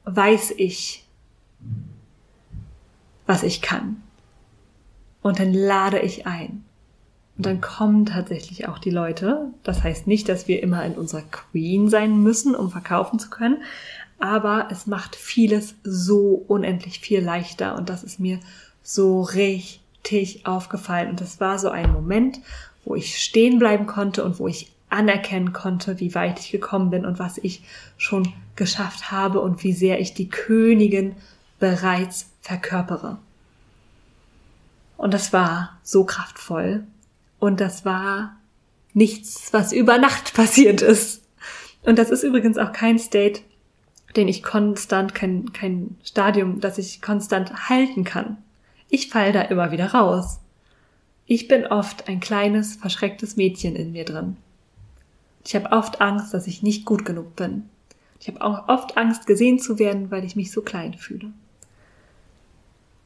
weiß 0.05 0.53
ich, 0.57 1.05
was 3.25 3.43
ich 3.43 3.61
kann. 3.61 4.03
Und 5.21 5.39
dann 5.39 5.53
lade 5.53 5.99
ich 5.99 6.27
ein. 6.27 6.65
Und 7.37 7.45
dann 7.47 7.61
kommen 7.61 8.05
tatsächlich 8.05 8.67
auch 8.67 8.77
die 8.77 8.91
Leute. 8.91 9.47
Das 9.63 9.83
heißt 9.83 10.05
nicht, 10.05 10.29
dass 10.29 10.47
wir 10.47 10.61
immer 10.61 10.85
in 10.85 10.93
unserer 10.93 11.23
Queen 11.23 11.89
sein 11.89 12.21
müssen, 12.21 12.55
um 12.55 12.69
verkaufen 12.69 13.17
zu 13.17 13.29
können. 13.29 13.63
Aber 14.19 14.67
es 14.71 14.85
macht 14.85 15.15
vieles 15.15 15.75
so 15.83 16.45
unendlich 16.47 16.99
viel 16.99 17.21
leichter. 17.21 17.75
Und 17.75 17.89
das 17.89 18.03
ist 18.03 18.19
mir 18.19 18.39
so 18.83 19.21
richtig 19.21 20.45
aufgefallen. 20.45 21.09
Und 21.09 21.21
das 21.21 21.39
war 21.39 21.57
so 21.57 21.69
ein 21.69 21.91
Moment, 21.91 22.39
wo 22.85 22.93
ich 22.95 23.17
stehen 23.21 23.57
bleiben 23.57 23.87
konnte 23.87 24.23
und 24.23 24.37
wo 24.39 24.47
ich 24.47 24.71
anerkennen 24.89 25.53
konnte, 25.53 25.99
wie 25.99 26.13
weit 26.13 26.39
ich 26.39 26.51
gekommen 26.51 26.91
bin 26.91 27.03
und 27.03 27.17
was 27.17 27.39
ich 27.39 27.63
schon 27.97 28.31
geschafft 28.55 29.11
habe 29.11 29.41
und 29.41 29.63
wie 29.63 29.73
sehr 29.73 29.99
ich 29.99 30.13
die 30.13 30.29
Königin 30.29 31.15
bereits 31.59 32.29
verkörpere. 32.41 33.17
Und 34.97 35.15
das 35.15 35.33
war 35.33 35.79
so 35.81 36.03
kraftvoll 36.03 36.83
und 37.43 37.59
das 37.59 37.83
war 37.83 38.37
nichts, 38.93 39.51
was 39.51 39.73
über 39.73 39.97
Nacht 39.97 40.33
passiert 40.33 40.81
ist. 40.81 41.27
Und 41.81 41.99
das 41.99 42.09
ist 42.09 42.23
übrigens 42.23 42.57
auch 42.57 42.71
kein 42.71 42.97
State, 42.97 43.41
den 44.15 44.29
ich 44.29 44.43
konstant, 44.43 45.13
kein, 45.13 45.51
kein 45.51 45.97
Stadium, 46.05 46.61
das 46.61 46.77
ich 46.77 47.01
konstant 47.01 47.67
halten 47.67 48.05
kann. 48.05 48.37
Ich 48.89 49.09
fall 49.09 49.33
da 49.33 49.41
immer 49.41 49.71
wieder 49.71 49.87
raus. 49.87 50.39
Ich 51.25 51.49
bin 51.49 51.65
oft 51.65 52.07
ein 52.07 52.21
kleines, 52.21 52.77
verschrecktes 52.77 53.35
Mädchen 53.35 53.75
in 53.75 53.91
mir 53.91 54.05
drin. 54.05 54.37
Ich 55.45 55.53
habe 55.53 55.73
oft 55.73 55.99
Angst, 55.99 56.33
dass 56.33 56.47
ich 56.47 56.63
nicht 56.63 56.85
gut 56.85 57.03
genug 57.03 57.35
bin. 57.35 57.63
Ich 58.21 58.29
habe 58.29 58.41
auch 58.41 58.69
oft 58.69 58.95
Angst, 58.95 59.27
gesehen 59.27 59.59
zu 59.59 59.79
werden, 59.79 60.11
weil 60.11 60.23
ich 60.23 60.37
mich 60.37 60.49
so 60.49 60.61
klein 60.61 60.93
fühle. 60.93 61.33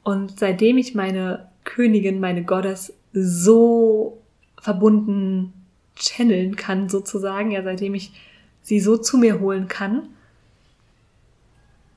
Und 0.03 0.37
seitdem 0.37 0.77
ich 0.77 0.93
meine 0.93 1.49
Königin, 1.63 2.19
meine 2.19 2.43
Goddess 2.43 2.93
so 3.13 4.21
verbunden 4.61 5.53
channeln 5.95 6.55
kann, 6.55 6.89
sozusagen, 6.89 7.51
ja, 7.51 7.63
seitdem 7.63 7.95
ich 7.95 8.11
sie 8.61 8.79
so 8.79 8.97
zu 8.97 9.17
mir 9.17 9.39
holen 9.39 9.67
kann, 9.67 10.09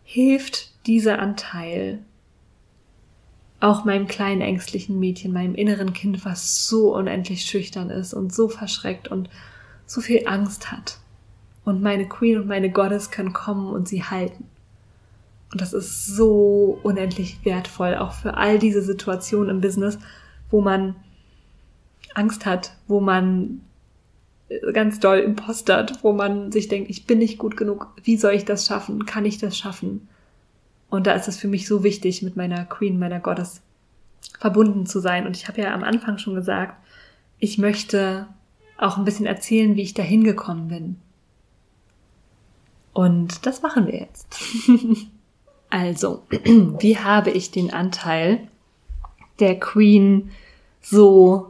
hilft 0.05 0.87
dieser 0.87 1.19
Anteil 1.19 2.01
auch 3.61 3.85
meinem 3.85 4.07
kleinen 4.07 4.41
ängstlichen 4.41 4.99
Mädchen, 4.99 5.33
meinem 5.33 5.55
inneren 5.55 5.93
Kind, 5.93 6.25
was 6.25 6.67
so 6.67 6.95
unendlich 6.97 7.45
schüchtern 7.45 7.91
ist 7.91 8.15
und 8.15 8.33
so 8.35 8.49
verschreckt 8.49 9.09
und 9.09 9.29
so 9.87 10.01
viel 10.01 10.27
Angst 10.27 10.73
hat. 10.73 10.99
Und 11.65 11.83
meine 11.83 12.09
Queen 12.09 12.39
und 12.39 12.47
meine 12.47 12.71
Goddess 12.71 13.11
können 13.11 13.35
kommen 13.35 13.69
und 13.69 13.87
sie 13.87 14.03
halten. 14.03 14.47
Und 15.53 15.61
das 15.61 15.73
ist 15.73 16.07
so 16.07 16.79
unendlich 16.83 17.45
wertvoll, 17.45 17.97
auch 17.97 18.13
für 18.13 18.37
all 18.37 18.59
diese 18.59 18.83
Situationen 18.83 19.51
im 19.51 19.61
Business, 19.61 19.99
wo 20.51 20.61
man 20.61 20.97
Angst 22.15 22.47
hat, 22.47 22.77
wo 22.87 23.01
man 23.01 23.61
äh, 24.49 24.73
ganz 24.73 25.01
doll 25.01 25.19
impostert, 25.19 26.03
wo 26.03 26.13
man 26.13 26.53
sich 26.53 26.69
denkt, 26.69 26.91
ich 26.91 27.07
bin 27.07 27.19
nicht 27.19 27.39
gut 27.39 27.57
genug, 27.57 27.89
wie 28.03 28.17
soll 28.17 28.33
ich 28.33 28.45
das 28.45 28.67
schaffen? 28.67 29.07
Kann 29.07 29.25
ich 29.25 29.39
das 29.39 29.57
schaffen? 29.57 30.09
Und 30.89 31.07
da 31.07 31.13
ist 31.13 31.29
es 31.29 31.39
für 31.39 31.49
mich 31.49 31.67
so 31.67 31.85
wichtig, 31.85 32.23
mit 32.23 32.37
meiner 32.37 32.65
Queen, 32.65 32.99
meiner 32.99 33.21
Gottes 33.21 33.63
verbunden 34.39 34.87
zu 34.87 35.01
sein. 35.01 35.27
Und 35.27 35.37
ich 35.37 35.49
habe 35.49 35.63
ja 35.63 35.73
am 35.73 35.85
Anfang 35.85 36.19
schon 36.19 36.35
gesagt, 36.35 36.75
ich 37.39 37.59
möchte 37.59 38.27
auch 38.77 38.99
ein 38.99 39.05
bisschen 39.05 39.27
erzählen, 39.27 39.77
wie 39.77 39.83
ich 39.83 39.95
da 39.95 40.03
hingekommen 40.03 40.69
bin. 40.69 40.97
Und 42.93 43.47
das 43.47 43.63
machen 43.63 43.87
wir 43.87 44.01
jetzt. 44.01 44.37
also, 45.71 46.23
wie 46.31 46.99
habe 46.99 47.31
ich 47.31 47.51
den 47.51 47.73
Anteil 47.73 48.49
der 49.39 49.59
Queen 49.59 50.31
so 50.83 51.50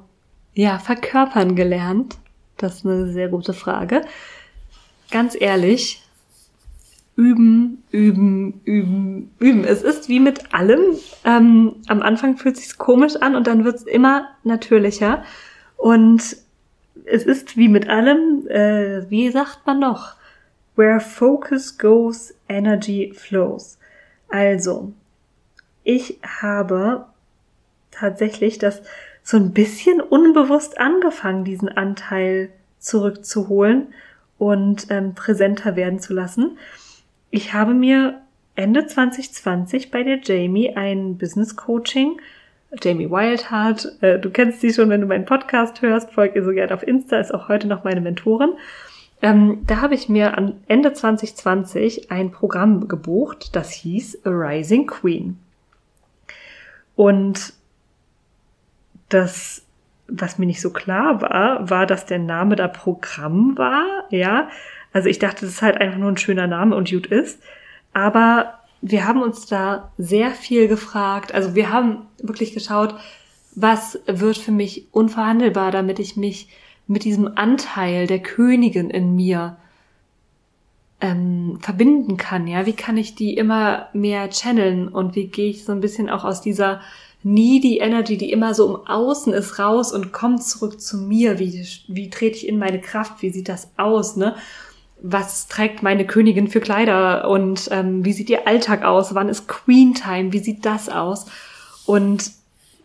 ja, 0.55 0.79
verkörpern 0.79 1.57
gelernt? 1.57 2.17
Das 2.57 2.77
ist 2.77 2.87
eine 2.87 3.13
sehr 3.13 3.29
gute 3.29 3.53
Frage. 3.53 4.03
Ganz 5.11 5.37
ehrlich, 5.39 6.03
üben, 7.17 7.83
üben, 7.91 8.61
üben, 8.65 9.31
üben. 9.39 9.65
Es 9.65 9.83
ist 9.83 10.09
wie 10.09 10.21
mit 10.21 10.55
allem. 10.55 10.81
Ähm, 11.25 11.77
am 11.89 12.03
Anfang 12.03 12.37
fühlt 12.37 12.57
es 12.57 12.65
sich 12.65 12.79
komisch 12.79 13.17
an 13.17 13.35
und 13.35 13.47
dann 13.47 13.65
wird 13.65 13.77
es 13.77 13.83
immer 13.83 14.29
natürlicher. 14.45 15.25
Und 15.77 16.37
es 17.05 17.25
ist 17.25 17.57
wie 17.57 17.69
mit 17.69 17.89
allem, 17.89 18.47
äh, 18.49 19.09
wie 19.11 19.31
sagt 19.31 19.67
man 19.67 19.81
noch? 19.81 20.15
Where 20.77 21.01
focus 21.01 21.77
goes, 21.77 22.35
energy 22.49 23.13
flows. 23.15 23.79
Also, 24.29 24.93
ich 25.85 26.21
habe 26.23 27.07
tatsächlich 27.91 28.59
das 28.59 28.83
so 29.31 29.37
ein 29.37 29.53
bisschen 29.53 30.01
unbewusst 30.01 30.81
angefangen, 30.81 31.45
diesen 31.45 31.69
Anteil 31.69 32.51
zurückzuholen 32.81 33.95
und 34.39 34.87
ähm, 34.91 35.15
präsenter 35.15 35.77
werden 35.77 36.01
zu 36.01 36.15
lassen. 36.15 36.59
Ich 37.31 37.53
habe 37.53 37.73
mir 37.73 38.21
Ende 38.57 38.87
2020 38.87 39.93
bei 39.93 40.03
der 40.03 40.19
Jamie 40.21 40.75
ein 40.75 41.17
Business 41.17 41.55
Coaching 41.55 42.21
Jamie 42.83 43.09
Wildheart. 43.09 44.03
Äh, 44.03 44.19
du 44.19 44.31
kennst 44.31 44.61
sie 44.61 44.73
schon, 44.73 44.91
wenn 44.91 45.01
du 45.01 45.07
meinen 45.07 45.27
Podcast 45.27 45.81
hörst. 45.81 46.11
Folg 46.11 46.35
ihr 46.35 46.45
so 46.45 46.51
gerne 46.51 46.75
auf 46.75 46.83
Insta, 46.83 47.21
ist 47.21 47.33
auch 47.33 47.49
heute 47.49 47.69
noch 47.69 47.85
meine 47.85 48.01
Mentorin. 48.01 48.55
Ähm, 49.23 49.61
da 49.65 49.81
habe 49.81 49.95
ich 49.95 50.09
mir 50.09 50.37
am 50.39 50.55
Ende 50.67 50.93
2020 50.93 52.11
ein 52.11 52.33
Programm 52.33 52.89
gebucht, 52.89 53.55
das 53.55 53.71
hieß 53.71 54.25
A 54.25 54.31
Rising 54.31 54.89
Queen. 54.89 55.39
Und 56.97 57.53
das, 59.11 59.63
was 60.09 60.39
mir 60.39 60.47
nicht 60.47 60.61
so 60.61 60.71
klar 60.71 61.21
war, 61.21 61.69
war, 61.69 61.87
dass 61.87 62.07
der 62.07 62.19
Name 62.19 62.57
da 62.57 62.69
Programm 62.69 63.57
war, 63.59 63.85
ja. 64.11 64.49
Also 64.93 65.09
ich 65.09 65.19
dachte, 65.19 65.43
das 65.43 65.55
ist 65.55 65.63
halt 65.63 65.81
einfach 65.81 65.99
nur 65.99 66.11
ein 66.11 66.17
schöner 66.17 66.47
Name 66.47 66.75
und 66.75 66.91
gut 66.91 67.07
ist. 67.07 67.41
Aber 67.93 68.55
wir 68.81 69.07
haben 69.07 69.23
uns 69.23 69.47
da 69.47 69.93
sehr 69.99 70.31
viel 70.31 70.67
gefragt. 70.67 71.33
Also 71.33 71.55
wir 71.55 71.71
haben 71.71 72.07
wirklich 72.23 72.55
geschaut, 72.55 72.95
was 73.55 74.01
wird 74.07 74.39
für 74.39 74.53
mich 74.53 74.87
unverhandelbar, 74.93 75.71
damit 75.71 75.99
ich 75.99 76.17
mich 76.17 76.49
mit 76.87 77.05
diesem 77.05 77.31
Anteil 77.37 78.07
der 78.07 78.21
Königin 78.21 78.91
in 78.91 79.15
mir 79.15 79.57
ähm, 81.01 81.59
verbinden 81.61 82.17
kann. 82.17 82.47
Ja, 82.47 82.67
wie 82.67 82.73
kann 82.73 82.97
ich 82.97 83.15
die 83.15 83.35
immer 83.35 83.89
mehr 83.93 84.29
channeln 84.31 84.89
und 84.89 85.15
wie 85.15 85.29
gehe 85.29 85.51
ich 85.51 85.65
so 85.65 85.73
ein 85.73 85.81
bisschen 85.81 86.11
auch 86.11 86.25
aus 86.25 86.41
dieser 86.41 86.81
needy 87.23 87.79
Energy, 87.79 88.17
die 88.17 88.33
immer 88.33 88.55
so 88.55 88.75
im 88.75 88.87
Außen 88.87 89.33
ist, 89.33 89.59
raus 89.59 89.93
und 89.93 90.13
kommt 90.13 90.43
zurück 90.43 90.81
zu 90.81 90.97
mir. 90.97 91.39
Wie, 91.39 91.67
wie 91.89 92.11
trete 92.11 92.37
ich 92.37 92.49
in 92.49 92.59
meine 92.59 92.81
Kraft? 92.81 93.23
Wie 93.23 93.31
sieht 93.31 93.49
das 93.49 93.71
aus? 93.77 94.17
Ne? 94.17 94.35
was 95.03 95.49
trägt 95.49 95.83
meine 95.83 96.07
Königin 96.07 96.49
für 96.49 96.61
Kleider 96.61 97.29
und 97.29 97.69
ähm, 97.71 98.05
wie 98.05 98.13
sieht 98.13 98.31
ihr 98.31 98.47
Alltag 98.47 98.85
aus? 98.85 99.15
Wann 99.15 99.29
ist 99.29 99.49
Queen 99.49 99.95
Time? 99.95 100.33
Wie 100.33 100.39
sieht 100.39 100.67
das 100.67 100.89
aus? 100.89 101.27
Und 101.87 102.33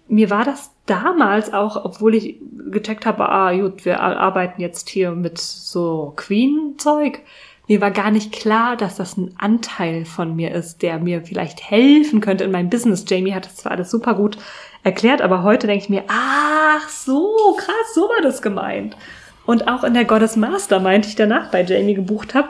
mir 0.08 0.30
war 0.30 0.46
das 0.46 0.72
damals 0.86 1.54
auch, 1.54 1.84
obwohl 1.84 2.16
ich 2.16 2.38
gecheckt 2.72 3.06
habe, 3.06 3.28
ah 3.30 3.54
gut, 3.54 3.86
wir 3.86 4.02
arbeiten 4.02 4.62
jetzt 4.62 4.90
hier 4.90 5.12
mit 5.12 5.40
so 5.40 6.14
Queen-Zeug, 6.16 7.20
mir 7.68 7.82
war 7.82 7.92
gar 7.92 8.12
nicht 8.12 8.32
klar, 8.32 8.78
dass 8.78 8.96
das 8.96 9.18
ein 9.18 9.34
Anteil 9.38 10.06
von 10.06 10.36
mir 10.36 10.54
ist, 10.54 10.82
der 10.82 11.00
mir 11.00 11.24
vielleicht 11.24 11.70
helfen 11.70 12.22
könnte 12.22 12.44
in 12.44 12.52
meinem 12.52 12.70
Business. 12.70 13.06
Jamie 13.08 13.34
hat 13.34 13.46
das 13.46 13.56
zwar 13.56 13.74
alles 13.74 13.90
super 13.90 14.14
gut 14.14 14.38
erklärt, 14.84 15.22
aber 15.22 15.44
heute 15.44 15.68
denke 15.68 15.84
ich 15.84 15.90
mir, 15.90 16.04
ach 16.08 16.88
so, 16.90 17.56
krass, 17.58 17.94
so 17.94 18.02
war 18.02 18.22
das 18.22 18.42
gemeint. 18.42 18.96
Und 19.46 19.68
auch 19.68 19.84
in 19.84 19.94
der 19.94 20.06
Goddess 20.06 20.36
Mastermind, 20.36 21.06
die 21.06 21.10
ich 21.10 21.16
danach 21.16 21.52
bei 21.52 21.64
Jamie 21.64 21.96
gebucht 21.96 22.36
habe, 22.36 22.50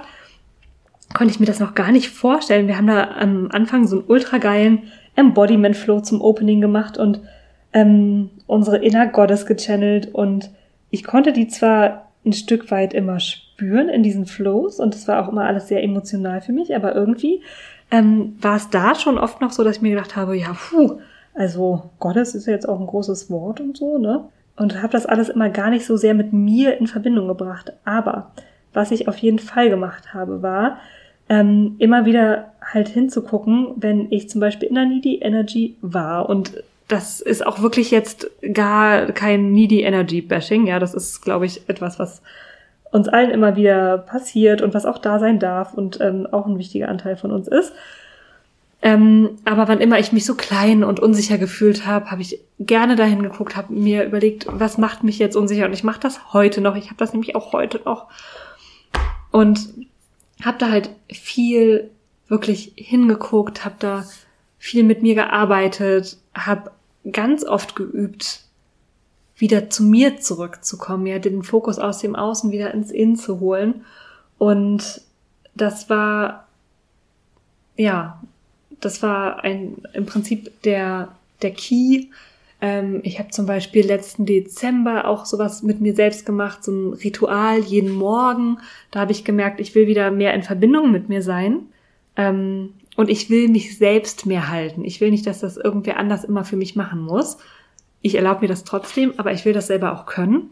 konnte 1.13 1.31
ich 1.33 1.39
mir 1.39 1.45
das 1.45 1.59
noch 1.59 1.75
gar 1.75 1.91
nicht 1.91 2.09
vorstellen. 2.09 2.67
Wir 2.67 2.77
haben 2.77 2.87
da 2.87 3.09
am 3.19 3.49
Anfang 3.51 3.87
so 3.87 3.99
einen 3.99 4.07
ultra 4.07 4.37
geilen 4.37 4.91
Embodiment 5.15 5.77
Flow 5.77 6.01
zum 6.01 6.21
Opening 6.21 6.59
gemacht 6.59 6.97
und 6.97 7.21
ähm, 7.73 8.31
unsere 8.47 8.77
Inner 8.77 9.07
Goddess 9.07 9.45
gechannelt 9.45 10.13
und 10.13 10.49
ich 10.89 11.03
konnte 11.03 11.33
die 11.33 11.47
zwar 11.47 12.11
ein 12.25 12.33
Stück 12.33 12.71
weit 12.71 12.93
immer 12.93 13.19
spüren 13.55 13.89
in 13.89 14.03
diesen 14.03 14.25
Flows 14.25 14.79
und 14.79 14.95
es 14.95 15.07
war 15.07 15.23
auch 15.23 15.31
immer 15.31 15.45
alles 15.45 15.67
sehr 15.67 15.83
emotional 15.83 16.41
für 16.41 16.51
mich, 16.51 16.75
aber 16.75 16.93
irgendwie 16.95 17.41
ähm, 17.91 18.35
war 18.41 18.57
es 18.57 18.69
da 18.69 18.95
schon 18.95 19.17
oft 19.17 19.41
noch 19.41 19.51
so, 19.51 19.63
dass 19.63 19.77
ich 19.77 19.81
mir 19.81 19.91
gedacht 19.91 20.15
habe, 20.15 20.35
ja, 20.35 20.53
puh, 20.53 20.99
also 21.33 21.89
Goddess 21.99 22.35
ist 22.35 22.47
ja 22.47 22.53
jetzt 22.53 22.67
auch 22.67 22.79
ein 22.79 22.87
großes 22.87 23.29
Wort 23.29 23.61
und 23.61 23.77
so, 23.77 23.97
ne? 23.97 24.25
und 24.57 24.81
habe 24.81 24.93
das 24.93 25.05
alles 25.05 25.29
immer 25.29 25.49
gar 25.49 25.69
nicht 25.69 25.85
so 25.85 25.97
sehr 25.97 26.13
mit 26.13 26.33
mir 26.33 26.77
in 26.77 26.87
Verbindung 26.87 27.27
gebracht. 27.27 27.73
Aber 27.83 28.31
was 28.73 28.91
ich 28.91 29.07
auf 29.07 29.17
jeden 29.17 29.39
Fall 29.39 29.69
gemacht 29.69 30.13
habe, 30.13 30.41
war 30.41 30.77
ähm, 31.27 31.75
immer 31.79 32.05
wieder 32.05 32.53
halt 32.61 32.87
hinzugucken, 32.87 33.73
wenn 33.77 34.11
ich 34.11 34.29
zum 34.29 34.41
Beispiel 34.41 34.69
in 34.69 34.75
der 34.75 34.85
Needy 34.85 35.19
Energy 35.19 35.75
war 35.81 36.29
und 36.29 36.63
das 36.87 37.19
ist 37.19 37.45
auch 37.45 37.63
wirklich 37.63 37.89
jetzt 37.89 38.29
gar 38.53 39.07
kein 39.07 39.51
Needy 39.51 39.81
Energy 39.81 40.21
Bashing. 40.21 40.67
Ja, 40.67 40.77
das 40.77 40.93
ist, 40.93 41.21
glaube 41.21 41.47
ich, 41.47 41.67
etwas, 41.67 41.97
was 41.97 42.21
uns 42.95 43.09
allen 43.09 43.29
immer 43.29 43.55
wieder 43.55 43.97
passiert 43.97 44.61
und 44.61 44.73
was 44.73 44.85
auch 44.85 44.97
da 44.97 45.19
sein 45.19 45.37
darf 45.39 45.73
und 45.73 45.99
ähm, 45.99 46.27
auch 46.31 46.45
ein 46.45 46.57
wichtiger 46.57 46.87
Anteil 46.87 47.17
von 47.17 47.31
uns 47.31 47.47
ist. 47.47 47.73
Ähm, 48.81 49.37
aber 49.45 49.67
wann 49.67 49.81
immer 49.81 49.99
ich 49.99 50.11
mich 50.11 50.25
so 50.25 50.35
klein 50.35 50.83
und 50.83 50.99
unsicher 50.99 51.37
gefühlt 51.37 51.85
habe, 51.85 52.09
habe 52.09 52.21
ich 52.21 52.39
gerne 52.59 52.95
dahin 52.95 53.21
geguckt, 53.21 53.55
habe 53.55 53.73
mir 53.73 54.05
überlegt, 54.05 54.47
was 54.49 54.77
macht 54.77 55.03
mich 55.03 55.19
jetzt 55.19 55.35
unsicher 55.35 55.65
und 55.65 55.73
ich 55.73 55.83
mache 55.83 55.99
das 55.99 56.33
heute 56.33 56.61
noch. 56.61 56.75
Ich 56.75 56.85
habe 56.85 56.97
das 56.97 57.11
nämlich 57.11 57.35
auch 57.35 57.51
heute 57.51 57.81
noch 57.83 58.07
und 59.31 59.69
habe 60.43 60.57
da 60.57 60.69
halt 60.69 60.89
viel 61.11 61.89
wirklich 62.27 62.73
hingeguckt, 62.75 63.65
habe 63.65 63.75
da 63.79 64.05
viel 64.57 64.83
mit 64.83 65.01
mir 65.01 65.15
gearbeitet, 65.15 66.17
habe 66.33 66.71
ganz 67.11 67.43
oft 67.43 67.75
geübt, 67.75 68.44
wieder 69.37 69.69
zu 69.69 69.83
mir 69.83 70.19
zurückzukommen, 70.19 71.07
ja, 71.07 71.19
den 71.19 71.43
Fokus 71.43 71.79
aus 71.79 71.99
dem 71.99 72.15
Außen 72.15 72.51
wieder 72.51 72.73
ins 72.73 72.91
Innen 72.91 73.17
zu 73.17 73.39
holen. 73.39 73.85
Und 74.37 75.01
das 75.55 75.89
war, 75.89 76.47
ja, 77.75 78.21
das 78.79 79.01
war 79.03 79.43
ein, 79.43 79.77
im 79.93 80.05
Prinzip 80.05 80.61
der, 80.63 81.09
der 81.41 81.51
Key. 81.51 82.07
Ähm, 82.61 83.01
ich 83.03 83.19
habe 83.19 83.29
zum 83.29 83.45
Beispiel 83.45 83.85
letzten 83.85 84.25
Dezember 84.25 85.07
auch 85.07 85.25
sowas 85.25 85.63
mit 85.63 85.81
mir 85.81 85.95
selbst 85.95 86.25
gemacht, 86.25 86.63
so 86.63 86.71
ein 86.71 86.93
Ritual 86.93 87.59
jeden 87.59 87.91
Morgen. 87.91 88.59
Da 88.91 89.01
habe 89.01 89.11
ich 89.11 89.25
gemerkt, 89.25 89.59
ich 89.59 89.75
will 89.75 89.87
wieder 89.87 90.11
mehr 90.11 90.33
in 90.33 90.43
Verbindung 90.43 90.91
mit 90.91 91.09
mir 91.09 91.21
sein. 91.21 91.63
Ähm, 92.15 92.73
und 92.95 93.09
ich 93.09 93.29
will 93.29 93.49
mich 93.49 93.77
selbst 93.77 94.25
mehr 94.25 94.49
halten. 94.49 94.85
Ich 94.85 95.01
will 95.01 95.11
nicht, 95.11 95.27
dass 95.27 95.41
das 95.41 95.57
irgendwer 95.57 95.97
anders 95.97 96.23
immer 96.23 96.45
für 96.45 96.55
mich 96.55 96.77
machen 96.77 97.01
muss. 97.01 97.37
Ich 98.05 98.13
erlaube 98.13 98.41
mir 98.41 98.47
das 98.47 98.63
trotzdem, 98.63 99.15
aber 99.17 99.33
ich 99.33 99.45
will 99.45 99.53
das 99.53 99.65
selber 99.65 99.91
auch 99.91 100.05
können. 100.05 100.51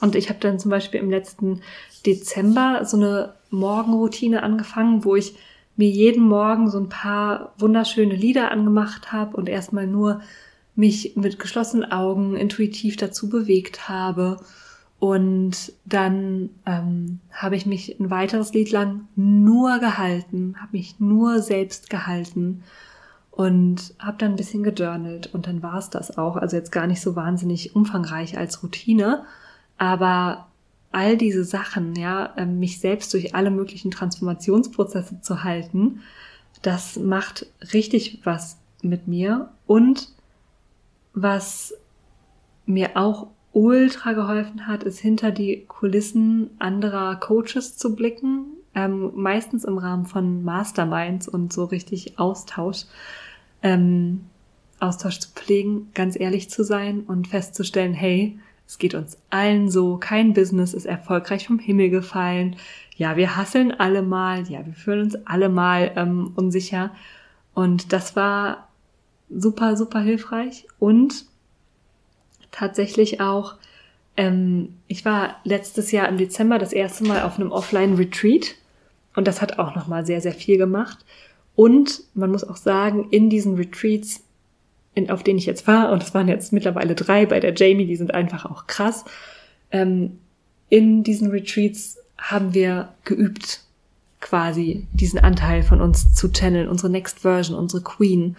Und 0.00 0.16
ich 0.16 0.28
habe 0.28 0.40
dann 0.40 0.58
zum 0.58 0.72
Beispiel 0.72 0.98
im 0.98 1.08
letzten 1.08 1.60
Dezember 2.04 2.84
so 2.84 2.96
eine 2.96 3.34
Morgenroutine 3.50 4.42
angefangen, 4.42 5.04
wo 5.04 5.14
ich 5.14 5.36
mir 5.76 5.88
jeden 5.88 6.24
Morgen 6.24 6.68
so 6.68 6.78
ein 6.80 6.88
paar 6.88 7.52
wunderschöne 7.58 8.16
Lieder 8.16 8.50
angemacht 8.50 9.12
habe 9.12 9.36
und 9.36 9.48
erstmal 9.48 9.86
nur 9.86 10.20
mich 10.74 11.14
mit 11.14 11.38
geschlossenen 11.38 11.92
Augen 11.92 12.36
intuitiv 12.36 12.96
dazu 12.96 13.28
bewegt 13.28 13.88
habe. 13.88 14.38
Und 14.98 15.74
dann 15.84 16.50
ähm, 16.66 17.20
habe 17.30 17.54
ich 17.54 17.66
mich 17.66 18.00
ein 18.00 18.10
weiteres 18.10 18.52
Lied 18.52 18.72
lang 18.72 19.06
nur 19.14 19.78
gehalten, 19.78 20.56
habe 20.58 20.70
mich 20.72 20.98
nur 20.98 21.40
selbst 21.40 21.88
gehalten 21.88 22.64
und 23.34 23.94
habe 23.98 24.16
dann 24.18 24.32
ein 24.32 24.36
bisschen 24.36 24.62
gejournalt 24.62 25.34
und 25.34 25.48
dann 25.48 25.60
war 25.60 25.76
es 25.76 25.90
das 25.90 26.16
auch. 26.16 26.36
Also 26.36 26.56
jetzt 26.56 26.70
gar 26.70 26.86
nicht 26.86 27.00
so 27.00 27.16
wahnsinnig 27.16 27.74
umfangreich 27.74 28.38
als 28.38 28.62
Routine, 28.62 29.24
aber 29.76 30.46
all 30.92 31.16
diese 31.16 31.42
Sachen, 31.42 31.96
ja, 31.96 32.32
ähm, 32.36 32.60
mich 32.60 32.78
selbst 32.78 33.12
durch 33.12 33.34
alle 33.34 33.50
möglichen 33.50 33.90
Transformationsprozesse 33.90 35.20
zu 35.20 35.42
halten, 35.42 36.00
das 36.62 36.96
macht 36.96 37.46
richtig 37.72 38.20
was 38.22 38.58
mit 38.82 39.08
mir 39.08 39.50
und 39.66 40.10
was 41.12 41.74
mir 42.66 42.90
auch 42.94 43.26
ultra 43.52 44.12
geholfen 44.12 44.68
hat, 44.68 44.84
ist 44.84 45.00
hinter 45.00 45.32
die 45.32 45.64
Kulissen 45.66 46.50
anderer 46.60 47.16
Coaches 47.16 47.76
zu 47.76 47.96
blicken, 47.96 48.46
ähm, 48.76 49.10
meistens 49.14 49.64
im 49.64 49.78
Rahmen 49.78 50.06
von 50.06 50.44
Masterminds 50.44 51.26
und 51.26 51.52
so 51.52 51.64
richtig 51.64 52.18
Austausch, 52.18 52.84
ähm, 53.64 54.20
Austausch 54.78 55.18
zu 55.18 55.30
pflegen, 55.30 55.88
ganz 55.94 56.18
ehrlich 56.18 56.50
zu 56.50 56.62
sein 56.62 57.00
und 57.00 57.26
festzustellen, 57.26 57.94
hey, 57.94 58.38
es 58.66 58.78
geht 58.78 58.94
uns 58.94 59.18
allen 59.30 59.70
so. 59.70 59.96
Kein 59.96 60.32
Business 60.32 60.74
ist 60.74 60.86
erfolgreich 60.86 61.46
vom 61.46 61.58
Himmel 61.58 61.90
gefallen. 61.90 62.56
Ja, 62.96 63.16
wir 63.16 63.36
hasseln 63.36 63.72
alle 63.72 64.02
mal. 64.02 64.48
Ja, 64.48 64.64
wir 64.64 64.74
fühlen 64.74 65.02
uns 65.02 65.16
alle 65.26 65.48
mal 65.48 65.92
ähm, 65.96 66.32
unsicher. 66.36 66.90
Und 67.54 67.92
das 67.92 68.16
war 68.16 68.68
super, 69.30 69.76
super 69.76 70.00
hilfreich. 70.00 70.66
Und 70.78 71.26
tatsächlich 72.50 73.20
auch, 73.20 73.56
ähm, 74.16 74.76
ich 74.86 75.04
war 75.04 75.36
letztes 75.44 75.92
Jahr 75.92 76.08
im 76.08 76.16
Dezember 76.16 76.58
das 76.58 76.72
erste 76.72 77.04
Mal 77.04 77.22
auf 77.22 77.38
einem 77.38 77.52
Offline-Retreat. 77.52 78.54
Und 79.14 79.28
das 79.28 79.42
hat 79.42 79.58
auch 79.58 79.74
nochmal 79.74 80.06
sehr, 80.06 80.20
sehr 80.20 80.34
viel 80.34 80.56
gemacht. 80.56 81.04
Und 81.56 82.02
man 82.14 82.30
muss 82.30 82.44
auch 82.44 82.56
sagen, 82.56 83.08
in 83.10 83.30
diesen 83.30 83.54
Retreats 83.56 84.24
in, 84.94 85.10
auf 85.10 85.22
denen 85.22 85.38
ich 85.38 85.46
jetzt 85.46 85.66
war, 85.66 85.90
und 85.92 86.02
es 86.02 86.14
waren 86.14 86.28
jetzt 86.28 86.52
mittlerweile 86.52 86.94
drei 86.94 87.26
bei 87.26 87.40
der 87.40 87.54
Jamie, 87.54 87.86
die 87.86 87.96
sind 87.96 88.14
einfach 88.14 88.44
auch 88.46 88.66
krass. 88.66 89.04
Ähm, 89.70 90.18
in 90.68 91.02
diesen 91.02 91.30
Retreats 91.30 91.98
haben 92.16 92.54
wir 92.54 92.90
geübt, 93.04 93.60
quasi 94.20 94.86
diesen 94.92 95.18
Anteil 95.18 95.62
von 95.62 95.80
uns 95.80 96.14
zu 96.14 96.32
channeln, 96.32 96.68
unsere 96.68 96.90
Next 96.90 97.20
Version, 97.20 97.58
unsere 97.58 97.82
Queen. 97.82 98.36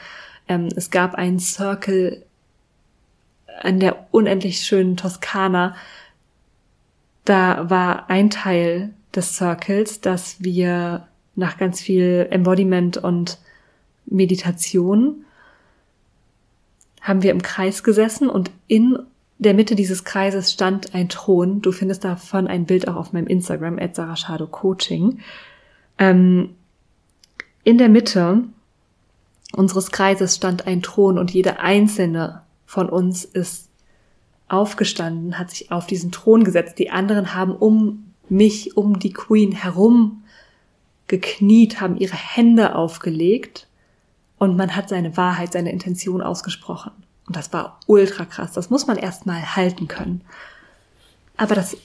Ähm, 0.48 0.70
es 0.76 0.90
gab 0.90 1.16
einen 1.16 1.40
Circle 1.40 2.24
an 3.62 3.80
der 3.80 4.08
unendlich 4.12 4.62
schönen 4.62 4.98
Toskana. 4.98 5.76
Da 7.26 7.70
war 7.70 8.10
ein 8.10 8.30
Teil 8.30 8.92
des 9.14 9.36
Circles, 9.36 10.02
dass 10.02 10.42
wir 10.42 11.08
nach 11.36 11.58
ganz 11.58 11.82
viel 11.82 12.28
Embodiment 12.30 12.98
und 12.98 13.40
Meditation 14.06 15.26
haben 17.02 17.24
wir 17.24 17.32
im 17.32 17.42
Kreis 17.42 17.84
gesessen 17.84 18.30
und 18.30 18.52
in 18.68 18.98
der 19.38 19.54
Mitte 19.54 19.76
dieses 19.76 20.04
Kreises 20.06 20.52
stand 20.52 20.96
ein 20.96 21.10
Thron. 21.10 21.62
Du 21.62 21.72
findest 21.72 22.04
davon 22.04 22.48
ein 22.48 22.66
Bild 22.66 22.88
auch 22.88 22.96
auf 22.96 23.14
meinem 23.14 23.28
Instagram, 23.28 23.78
at 23.80 24.00
Coaching. 24.52 25.20
Ähm, 25.98 26.56
in 27.64 27.78
der 27.78 27.90
Mitte 27.90 28.44
unseres 29.54 29.92
Kreises 29.92 30.36
stand 30.36 30.68
ein 30.68 30.82
Thron 30.82 31.18
und 31.18 31.32
jede 31.32 31.60
einzelne 31.60 32.42
von 32.66 32.90
uns 32.90 33.26
ist 33.26 33.70
aufgestanden, 34.48 35.38
hat 35.38 35.50
sich 35.50 35.72
auf 35.72 35.88
diesen 35.88 36.12
Thron 36.12 36.44
gesetzt. 36.44 36.80
Die 36.80 36.92
anderen 36.92 37.34
haben 37.34 37.56
um 37.56 38.12
mich, 38.30 38.78
um 38.78 39.00
die 39.00 39.14
Queen 39.14 39.52
herum 39.52 40.24
gekniet, 41.08 41.82
haben 41.82 41.98
ihre 41.98 42.16
Hände 42.16 42.76
aufgelegt 42.76 43.68
und 44.38 44.58
man 44.58 44.76
hat 44.76 44.90
seine 44.90 45.16
Wahrheit, 45.18 45.54
seine 45.54 45.72
Intention 45.72 46.22
ausgesprochen. 46.22 46.92
Und 47.28 47.36
das 47.36 47.54
war 47.54 47.80
ultra 47.88 48.26
krass. 48.26 48.54
Das 48.54 48.70
muss 48.70 48.88
man 48.88 48.98
erstmal 48.98 49.56
halten 49.56 49.88
können. 49.88 50.22
Aber 51.38 51.56
das, 51.56 51.78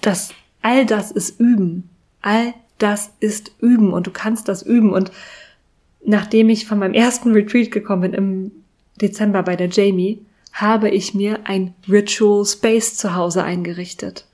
das, 0.00 0.32
all 0.62 0.86
das 0.86 1.10
ist 1.10 1.40
üben. 1.40 1.90
All 2.22 2.54
das 2.78 3.10
ist 3.20 3.52
üben 3.60 3.92
und 3.92 4.06
du 4.06 4.10
kannst 4.10 4.48
das 4.48 4.62
üben. 4.62 4.92
Und 4.92 5.10
nachdem 6.04 6.48
ich 6.48 6.66
von 6.66 6.78
meinem 6.78 6.94
ersten 6.94 7.32
Retreat 7.32 7.70
gekommen 7.70 8.02
bin 8.02 8.14
im 8.14 8.52
Dezember 9.00 9.42
bei 9.42 9.56
der 9.56 9.68
Jamie, 9.68 10.24
habe 10.52 10.88
ich 10.88 11.14
mir 11.14 11.40
ein 11.44 11.74
Ritual 11.88 12.44
Space 12.44 12.96
zu 12.96 13.14
Hause 13.14 13.42
eingerichtet. 13.42 14.26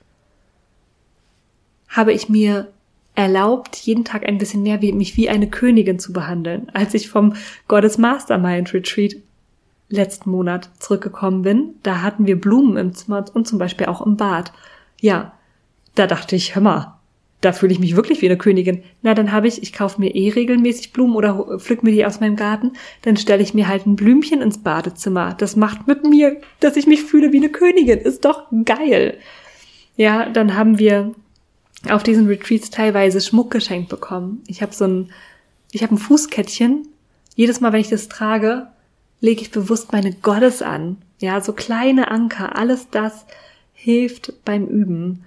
Habe 1.87 2.13
ich 2.13 2.29
mir 2.29 2.71
erlaubt, 3.15 3.75
jeden 3.75 4.05
Tag 4.05 4.27
ein 4.27 4.37
bisschen 4.37 4.63
mehr 4.63 4.81
wie, 4.81 4.93
mich 4.93 5.17
wie 5.17 5.29
eine 5.29 5.49
Königin 5.49 5.99
zu 5.99 6.13
behandeln. 6.13 6.69
Als 6.73 6.93
ich 6.93 7.09
vom 7.09 7.33
Goddess 7.67 7.97
Mastermind 7.97 8.73
Retreat 8.73 9.15
letzten 9.89 10.31
Monat 10.31 10.69
zurückgekommen 10.79 11.41
bin, 11.41 11.75
da 11.83 12.01
hatten 12.01 12.25
wir 12.25 12.39
Blumen 12.39 12.77
im 12.77 12.93
Zimmer 12.93 13.25
und 13.33 13.47
zum 13.47 13.59
Beispiel 13.59 13.87
auch 13.87 14.05
im 14.05 14.15
Bad. 14.15 14.53
Ja, 15.01 15.33
da 15.95 16.07
dachte 16.07 16.35
ich, 16.35 16.55
hör 16.55 16.61
mal, 16.61 17.01
da 17.41 17.53
fühle 17.53 17.73
ich 17.73 17.79
mich 17.79 17.95
wirklich 17.95 18.21
wie 18.21 18.27
eine 18.27 18.37
Königin. 18.37 18.83
Na, 19.01 19.13
dann 19.13 19.31
habe 19.31 19.47
ich, 19.47 19.61
ich 19.61 19.73
kaufe 19.73 19.99
mir 19.99 20.15
eh 20.15 20.29
regelmäßig 20.29 20.93
Blumen 20.93 21.15
oder 21.15 21.59
pflück 21.59 21.83
mir 21.83 21.91
die 21.91 22.05
aus 22.05 22.19
meinem 22.19 22.35
Garten, 22.35 22.73
dann 23.01 23.17
stelle 23.17 23.41
ich 23.41 23.53
mir 23.53 23.67
halt 23.67 23.85
ein 23.87 23.95
Blümchen 23.95 24.41
ins 24.41 24.59
Badezimmer. 24.59 25.33
Das 25.37 25.55
macht 25.55 25.87
mit 25.87 26.05
mir, 26.05 26.39
dass 26.59 26.77
ich 26.77 26.87
mich 26.87 27.03
fühle 27.03 27.33
wie 27.33 27.37
eine 27.37 27.49
Königin. 27.49 27.99
Ist 27.99 28.25
doch 28.25 28.43
geil. 28.63 29.17
Ja, 29.97 30.29
dann 30.29 30.55
haben 30.55 30.79
wir 30.79 31.13
auf 31.89 32.03
diesen 32.03 32.27
Retreats 32.27 32.69
teilweise 32.69 33.21
Schmuck 33.21 33.51
geschenkt 33.51 33.89
bekommen. 33.89 34.43
Ich 34.47 34.61
habe 34.61 34.73
so 34.73 34.85
ein, 34.85 35.09
ich 35.71 35.83
habe 35.83 35.95
ein 35.95 35.97
Fußkettchen. 35.97 36.87
Jedes 37.35 37.61
Mal, 37.61 37.73
wenn 37.73 37.81
ich 37.81 37.89
das 37.89 38.09
trage, 38.09 38.67
lege 39.19 39.41
ich 39.41 39.51
bewusst 39.51 39.91
meine 39.91 40.13
Gottes 40.13 40.61
an. 40.61 40.97
Ja, 41.19 41.41
so 41.41 41.53
kleine 41.53 42.11
Anker. 42.11 42.55
Alles 42.55 42.89
das 42.89 43.25
hilft 43.73 44.33
beim 44.45 44.67
Üben. 44.67 45.23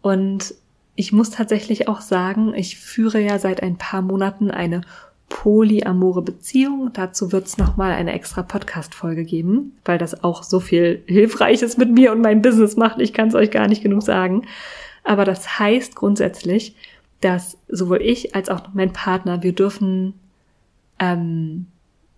Und 0.00 0.54
ich 0.94 1.12
muss 1.12 1.30
tatsächlich 1.30 1.88
auch 1.88 2.00
sagen, 2.00 2.54
ich 2.54 2.78
führe 2.78 3.20
ja 3.20 3.38
seit 3.38 3.62
ein 3.62 3.76
paar 3.76 4.02
Monaten 4.02 4.50
eine 4.50 4.80
polyamore 5.28 6.22
Beziehung. 6.22 6.90
Dazu 6.92 7.32
wird 7.32 7.46
es 7.46 7.58
nochmal 7.58 7.92
eine 7.92 8.12
extra 8.12 8.42
Podcast-Folge 8.42 9.24
geben, 9.24 9.76
weil 9.84 9.98
das 9.98 10.24
auch 10.24 10.42
so 10.42 10.60
viel 10.60 11.02
Hilfreiches 11.06 11.76
mit 11.76 11.90
mir 11.90 12.12
und 12.12 12.22
meinem 12.22 12.42
Business 12.42 12.76
macht. 12.76 13.00
Ich 13.00 13.12
kann 13.12 13.28
es 13.28 13.34
euch 13.34 13.50
gar 13.50 13.68
nicht 13.68 13.82
genug 13.82 14.02
sagen. 14.02 14.46
Aber 15.08 15.24
das 15.24 15.58
heißt 15.58 15.96
grundsätzlich, 15.96 16.76
dass 17.22 17.56
sowohl 17.68 18.02
ich 18.02 18.34
als 18.34 18.50
auch 18.50 18.60
mein 18.74 18.92
Partner, 18.92 19.42
wir 19.42 19.54
dürfen 19.54 20.12
ähm, 20.98 21.66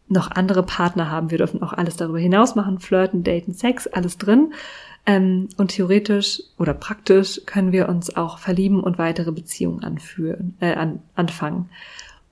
noch 0.09 0.33
andere 0.33 0.65
Partner 0.65 1.09
haben. 1.09 1.31
Wir 1.31 1.39
dürfen 1.39 1.63
auch 1.63 1.73
alles 1.73 1.97
darüber 1.97 2.19
hinaus 2.19 2.57
machen, 2.57 2.81
flirten, 2.81 3.23
daten, 3.23 3.55
Sex, 3.55 3.87
alles 3.87 4.19
drin. 4.19 4.53
Ähm, 5.07 5.49
und 5.57 5.69
theoretisch 5.69 6.43
oder 6.59 6.75
praktisch 6.75 7.41
können 7.47 7.71
wir 7.71 7.89
uns 7.89 8.17
auch 8.17 8.39
verlieben 8.39 8.81
und 8.83 8.99
weitere 8.99 9.31
Beziehungen 9.31 9.85
anführen, 9.85 10.57
äh, 10.59 10.75
an, 10.75 11.01
anfangen. 11.15 11.71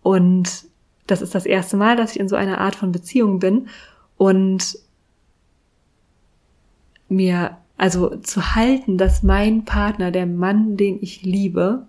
Und 0.02 0.64
das 1.06 1.22
ist 1.22 1.36
das 1.36 1.46
erste 1.46 1.76
Mal, 1.76 1.94
dass 1.94 2.12
ich 2.12 2.20
in 2.20 2.28
so 2.28 2.34
einer 2.34 2.58
Art 2.58 2.74
von 2.74 2.90
Beziehung 2.90 3.38
bin 3.38 3.68
und 4.16 4.76
mir 7.08 7.58
also 7.78 8.16
zu 8.16 8.54
halten, 8.54 8.98
dass 8.98 9.22
mein 9.22 9.64
Partner, 9.64 10.10
der 10.10 10.26
Mann, 10.26 10.76
den 10.76 10.98
ich 11.00 11.22
liebe 11.22 11.86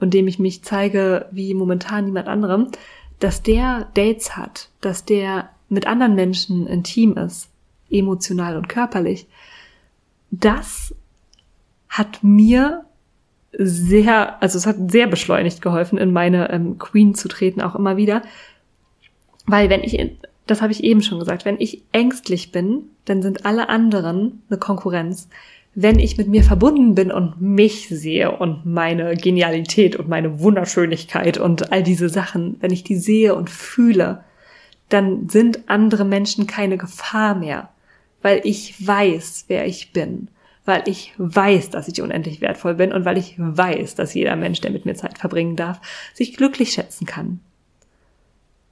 und 0.00 0.12
dem 0.12 0.26
ich 0.28 0.38
mich 0.38 0.62
zeige 0.62 1.26
wie 1.30 1.54
momentan 1.54 2.04
niemand 2.04 2.28
anderem, 2.28 2.68
dass 3.20 3.42
der 3.42 3.88
Dates 3.94 4.36
hat, 4.36 4.68
dass 4.80 5.04
der 5.04 5.48
mit 5.68 5.86
anderen 5.86 6.16
Menschen 6.16 6.66
intim 6.66 7.16
ist, 7.16 7.48
emotional 7.88 8.56
und 8.56 8.68
körperlich, 8.68 9.26
das 10.30 10.94
hat 11.88 12.24
mir 12.24 12.84
sehr, 13.56 14.42
also 14.42 14.58
es 14.58 14.66
hat 14.66 14.90
sehr 14.90 15.06
beschleunigt 15.06 15.62
geholfen, 15.62 15.98
in 15.98 16.12
meine 16.12 16.50
ähm, 16.50 16.78
Queen 16.78 17.14
zu 17.14 17.28
treten, 17.28 17.60
auch 17.60 17.74
immer 17.74 17.96
wieder. 17.96 18.22
Weil 19.46 19.70
wenn 19.70 19.82
ich, 19.82 19.98
das 20.46 20.62
habe 20.62 20.72
ich 20.72 20.84
eben 20.84 21.02
schon 21.02 21.18
gesagt, 21.18 21.44
wenn 21.44 21.60
ich 21.60 21.82
ängstlich 21.92 22.52
bin, 22.52 22.84
dann 23.04 23.22
sind 23.22 23.46
alle 23.46 23.68
anderen 23.68 24.42
eine 24.48 24.58
Konkurrenz. 24.58 25.28
Wenn 25.74 25.98
ich 25.98 26.18
mit 26.18 26.28
mir 26.28 26.44
verbunden 26.44 26.94
bin 26.94 27.10
und 27.10 27.40
mich 27.40 27.88
sehe 27.88 28.30
und 28.30 28.66
meine 28.66 29.14
Genialität 29.16 29.96
und 29.96 30.08
meine 30.08 30.40
Wunderschönigkeit 30.40 31.38
und 31.38 31.72
all 31.72 31.82
diese 31.82 32.08
Sachen, 32.08 32.56
wenn 32.60 32.72
ich 32.72 32.84
die 32.84 32.96
sehe 32.96 33.34
und 33.34 33.48
fühle, 33.48 34.24
dann 34.90 35.28
sind 35.30 35.60
andere 35.68 36.04
Menschen 36.04 36.46
keine 36.46 36.76
Gefahr 36.76 37.34
mehr 37.34 37.70
weil 38.22 38.40
ich 38.44 38.86
weiß, 38.86 39.46
wer 39.48 39.66
ich 39.66 39.92
bin, 39.92 40.28
weil 40.64 40.84
ich 40.86 41.12
weiß, 41.18 41.70
dass 41.70 41.88
ich 41.88 42.00
unendlich 42.00 42.40
wertvoll 42.40 42.74
bin 42.74 42.92
und 42.92 43.04
weil 43.04 43.18
ich 43.18 43.34
weiß, 43.36 43.96
dass 43.96 44.14
jeder 44.14 44.36
Mensch, 44.36 44.60
der 44.60 44.70
mit 44.70 44.86
mir 44.86 44.94
Zeit 44.94 45.18
verbringen 45.18 45.56
darf, 45.56 45.80
sich 46.14 46.36
glücklich 46.36 46.72
schätzen 46.72 47.04
kann. 47.04 47.40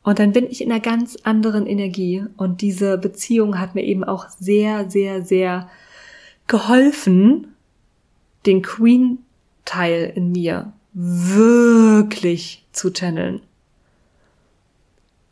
Und 0.02 0.18
dann 0.18 0.32
bin 0.32 0.46
ich 0.50 0.62
in 0.62 0.72
einer 0.72 0.80
ganz 0.80 1.16
anderen 1.24 1.66
Energie 1.66 2.24
und 2.36 2.62
diese 2.62 2.96
Beziehung 2.96 3.58
hat 3.58 3.74
mir 3.74 3.84
eben 3.84 4.02
auch 4.02 4.28
sehr, 4.28 4.90
sehr, 4.90 5.22
sehr 5.22 5.68
geholfen, 6.46 7.54
den 8.46 8.62
Queen-Teil 8.62 10.12
in 10.14 10.32
mir 10.32 10.72
wirklich 10.94 12.66
zu 12.72 12.90
channeln. 12.90 13.40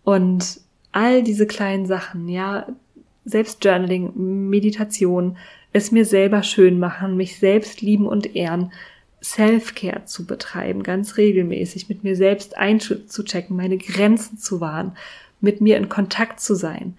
Und 0.05 0.61
all 0.93 1.23
diese 1.23 1.47
kleinen 1.47 1.87
Sachen, 1.87 2.29
ja, 2.29 2.67
selbst 3.25 3.65
Journaling, 3.65 4.13
Meditation, 4.49 5.37
es 5.73 5.93
mir 5.93 6.05
selber 6.05 6.43
schön 6.43 6.79
machen, 6.79 7.17
mich 7.17 7.39
selbst 7.39 7.83
lieben 7.83 8.07
und 8.07 8.35
ehren, 8.35 8.73
Self-Care 9.23 10.05
zu 10.05 10.27
betreiben, 10.27 10.83
ganz 10.83 11.17
regelmäßig, 11.17 11.89
mit 11.89 12.05
mir 12.05 12.17
selbst 12.17 12.57
einzuchecken, 12.57 13.57
meine 13.57 13.79
Grenzen 13.79 14.39
zu 14.39 14.61
wahren, 14.61 14.97
mit 15.41 15.61
mir 15.61 15.77
in 15.77 15.89
Kontakt 15.89 16.41
zu 16.41 16.55
sein. 16.55 16.97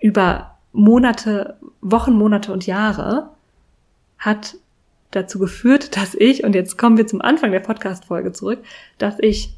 Über 0.00 0.56
Monate, 0.72 1.56
Wochen, 1.80 2.12
Monate 2.12 2.52
und 2.52 2.66
Jahre 2.66 3.30
hat 4.18 4.56
dazu 5.10 5.38
geführt, 5.38 5.96
dass 5.96 6.14
ich, 6.14 6.44
und 6.44 6.54
jetzt 6.54 6.76
kommen 6.76 6.96
wir 6.96 7.06
zum 7.06 7.22
Anfang 7.22 7.52
der 7.52 7.60
Podcast-Folge 7.60 8.32
zurück, 8.32 8.62
dass 8.98 9.18
ich 9.20 9.54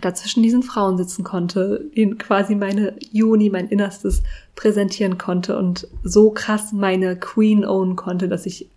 dazwischen 0.00 0.42
diesen 0.42 0.62
Frauen 0.62 0.96
sitzen 0.96 1.24
konnte, 1.24 1.84
ihnen 1.94 2.18
quasi 2.18 2.54
meine 2.54 2.96
Juni, 3.12 3.48
mein 3.48 3.68
Innerstes 3.68 4.22
präsentieren 4.56 5.18
konnte 5.18 5.56
und 5.56 5.86
so 6.02 6.30
krass 6.30 6.72
meine 6.72 7.16
Queen 7.16 7.64
own 7.64 7.96
konnte, 7.96 8.28
dass 8.28 8.44
ich 8.44 8.68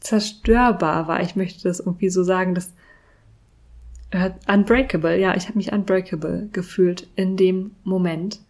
unzerstörbar 0.00 1.08
war. 1.08 1.22
Ich 1.22 1.36
möchte 1.36 1.62
das 1.68 1.80
irgendwie 1.80 2.10
so 2.10 2.22
sagen, 2.22 2.54
dass 2.54 2.72
unbreakable, 4.48 5.18
ja, 5.18 5.36
ich 5.36 5.46
habe 5.46 5.58
mich 5.58 5.72
unbreakable 5.72 6.48
gefühlt 6.52 7.06
in 7.14 7.36
dem 7.36 7.72
Moment. 7.84 8.40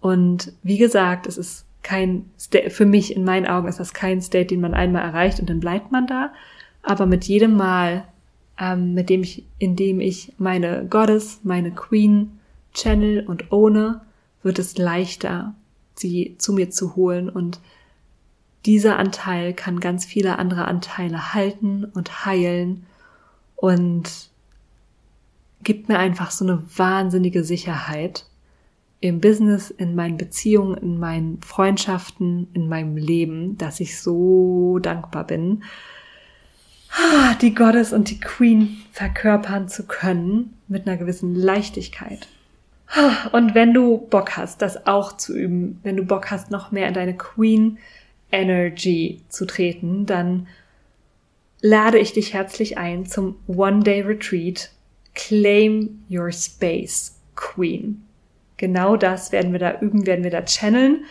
Und 0.00 0.52
wie 0.62 0.78
gesagt, 0.78 1.26
es 1.26 1.38
ist 1.38 1.64
kein, 1.82 2.30
State, 2.38 2.70
für 2.70 2.86
mich 2.86 3.14
in 3.14 3.24
meinen 3.24 3.46
Augen 3.46 3.68
ist 3.68 3.78
das 3.78 3.94
kein 3.94 4.20
State, 4.20 4.46
den 4.46 4.60
man 4.60 4.74
einmal 4.74 5.02
erreicht 5.02 5.38
und 5.38 5.48
dann 5.48 5.60
bleibt 5.60 5.92
man 5.92 6.06
da. 6.06 6.32
Aber 6.82 7.06
mit 7.06 7.24
jedem 7.24 7.56
Mal, 7.56 8.04
ähm, 8.58 8.94
mit 8.94 9.10
dem 9.10 9.22
ich, 9.22 9.44
in 9.58 9.76
dem 9.76 10.00
ich 10.00 10.32
meine 10.38 10.86
Goddess, 10.88 11.40
meine 11.44 11.70
Queen 11.70 12.40
channel 12.72 13.24
und 13.26 13.52
ohne, 13.52 14.00
wird 14.42 14.58
es 14.58 14.76
leichter, 14.76 15.54
sie 15.94 16.34
zu 16.38 16.52
mir 16.52 16.70
zu 16.70 16.96
holen 16.96 17.28
und 17.28 17.60
dieser 18.66 18.98
Anteil 18.98 19.52
kann 19.52 19.80
ganz 19.80 20.04
viele 20.04 20.38
andere 20.38 20.66
Anteile 20.66 21.34
halten 21.34 21.84
und 21.84 22.24
heilen 22.24 22.86
und 23.56 24.30
gibt 25.62 25.88
mir 25.88 25.98
einfach 25.98 26.30
so 26.30 26.44
eine 26.44 26.62
wahnsinnige 26.76 27.44
Sicherheit 27.44 28.26
im 29.00 29.20
Business, 29.20 29.70
in 29.70 29.94
meinen 29.94 30.16
Beziehungen, 30.16 30.76
in 30.78 30.98
meinen 30.98 31.42
Freundschaften, 31.42 32.48
in 32.54 32.68
meinem 32.68 32.96
Leben, 32.96 33.58
dass 33.58 33.80
ich 33.80 34.00
so 34.00 34.78
dankbar 34.78 35.26
bin. 35.26 35.62
ah, 36.90 37.34
die 37.40 37.54
Goddess 37.54 37.92
und 37.92 38.08
die 38.10 38.20
Queen 38.20 38.78
verkörpern 38.92 39.68
zu 39.68 39.86
können 39.86 40.56
mit 40.68 40.86
einer 40.86 40.96
gewissen 40.96 41.34
Leichtigkeit. 41.34 42.28
Ah, 42.88 43.28
und 43.32 43.54
wenn 43.54 43.74
du 43.74 43.98
Bock 43.98 44.36
hast, 44.36 44.62
das 44.62 44.86
auch 44.86 45.16
zu 45.16 45.36
üben, 45.36 45.80
wenn 45.82 45.96
du 45.96 46.04
Bock 46.04 46.30
hast, 46.30 46.50
noch 46.50 46.70
mehr 46.70 46.88
in 46.88 46.94
deine 46.94 47.16
Queen 47.16 47.78
Energy 48.34 49.22
zu 49.28 49.46
treten, 49.46 50.06
dann 50.06 50.48
lade 51.60 51.98
ich 51.98 52.12
dich 52.12 52.34
herzlich 52.34 52.76
ein 52.76 53.06
zum 53.06 53.36
One-Day 53.46 54.02
Retreat 54.02 54.70
Claim 55.14 56.04
Your 56.10 56.32
Space 56.32 57.16
Queen. 57.36 58.02
Genau 58.56 58.96
das 58.96 59.32
werden 59.32 59.52
wir 59.52 59.60
da 59.60 59.80
üben, 59.80 60.06
werden 60.06 60.24
wir 60.24 60.30
da 60.30 60.42
channeln. 60.42 61.04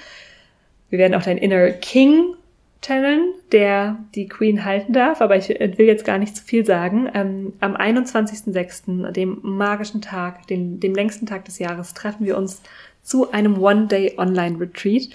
Wir 0.90 1.00
werden 1.00 1.16
auch 1.16 1.24
dein 1.24 1.38
Inner 1.38 1.72
King 1.72 2.36
channeln, 2.82 3.34
der 3.52 3.98
die 4.14 4.28
Queen 4.28 4.66
halten 4.66 4.94
darf, 4.94 5.22
aber 5.22 5.38
ich 5.38 5.50
will 5.50 5.86
jetzt 5.86 6.06
gar 6.06 6.18
nicht 6.18 6.36
zu 6.36 6.44
viel 6.44 6.66
sagen. 6.66 7.10
Ähm, 7.14 7.54
am 7.60 7.76
21.06., 7.76 9.12
dem 9.12 9.40
magischen 9.42 10.02
Tag, 10.02 10.48
dem, 10.48 10.80
dem 10.80 10.94
längsten 10.94 11.26
Tag 11.26 11.46
des 11.46 11.60
Jahres, 11.60 11.94
treffen 11.94 12.26
wir 12.26 12.38
uns 12.38 12.62
zu 13.02 13.32
einem 13.32 13.62
One-Day 13.62 14.16
Online 14.18 14.60
Retreat. 14.60 15.10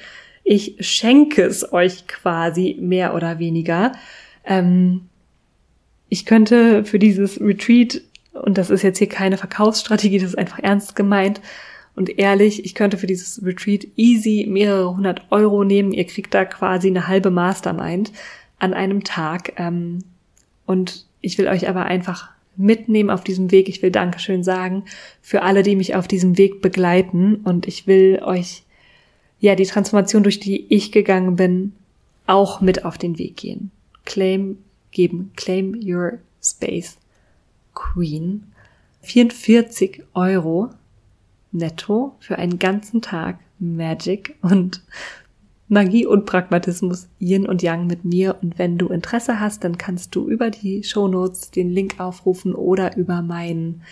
Ich 0.50 0.76
schenke 0.80 1.42
es 1.42 1.74
euch 1.74 2.06
quasi 2.06 2.78
mehr 2.80 3.14
oder 3.14 3.38
weniger. 3.38 3.92
Ähm, 4.46 5.02
ich 6.08 6.24
könnte 6.24 6.86
für 6.86 6.98
dieses 6.98 7.38
Retreat, 7.38 8.00
und 8.32 8.56
das 8.56 8.70
ist 8.70 8.80
jetzt 8.80 8.96
hier 8.96 9.10
keine 9.10 9.36
Verkaufsstrategie, 9.36 10.18
das 10.18 10.30
ist 10.30 10.38
einfach 10.38 10.60
ernst 10.60 10.96
gemeint, 10.96 11.42
und 11.96 12.18
ehrlich, 12.18 12.64
ich 12.64 12.74
könnte 12.74 12.96
für 12.96 13.06
dieses 13.06 13.44
Retreat 13.44 13.88
easy 13.96 14.46
mehrere 14.48 14.96
hundert 14.96 15.30
Euro 15.30 15.64
nehmen. 15.64 15.92
Ihr 15.92 16.06
kriegt 16.06 16.32
da 16.32 16.46
quasi 16.46 16.86
eine 16.86 17.08
halbe 17.08 17.30
Mastermind 17.30 18.12
an 18.58 18.72
einem 18.72 19.04
Tag. 19.04 19.52
Ähm, 19.56 19.98
und 20.64 21.04
ich 21.20 21.36
will 21.36 21.48
euch 21.48 21.68
aber 21.68 21.84
einfach 21.84 22.30
mitnehmen 22.56 23.10
auf 23.10 23.22
diesem 23.22 23.50
Weg. 23.50 23.68
Ich 23.68 23.82
will 23.82 23.90
Dankeschön 23.90 24.44
sagen 24.44 24.84
für 25.20 25.42
alle, 25.42 25.62
die 25.62 25.76
mich 25.76 25.94
auf 25.94 26.08
diesem 26.08 26.38
Weg 26.38 26.62
begleiten. 26.62 27.40
Und 27.42 27.66
ich 27.66 27.86
will 27.86 28.22
euch, 28.24 28.62
ja, 29.40 29.54
die 29.54 29.66
Transformation, 29.66 30.22
durch 30.22 30.40
die 30.40 30.66
ich 30.72 30.92
gegangen 30.92 31.36
bin, 31.36 31.72
auch 32.26 32.60
mit 32.60 32.84
auf 32.84 32.98
den 32.98 33.18
Weg 33.18 33.36
gehen. 33.36 33.70
Claim 34.04 34.58
geben. 34.90 35.32
Claim 35.36 35.78
your 35.82 36.18
space. 36.42 36.98
Queen. 37.74 38.44
44 39.02 40.02
Euro 40.14 40.70
netto 41.52 42.16
für 42.18 42.36
einen 42.36 42.58
ganzen 42.58 43.00
Tag 43.00 43.38
Magic 43.58 44.36
und 44.42 44.82
Magie 45.68 46.06
und 46.06 46.24
Pragmatismus 46.24 47.08
Yin 47.20 47.46
und 47.46 47.62
Yang 47.62 47.86
mit 47.86 48.04
mir. 48.04 48.36
Und 48.40 48.58
wenn 48.58 48.78
du 48.78 48.88
Interesse 48.88 49.38
hast, 49.38 49.64
dann 49.64 49.76
kannst 49.76 50.14
du 50.14 50.26
über 50.28 50.50
die 50.50 50.82
Show 50.82 51.08
Notes 51.08 51.50
den 51.50 51.70
Link 51.70 52.00
aufrufen 52.00 52.54
oder 52.54 52.96
über 52.96 53.20
mein 53.20 53.82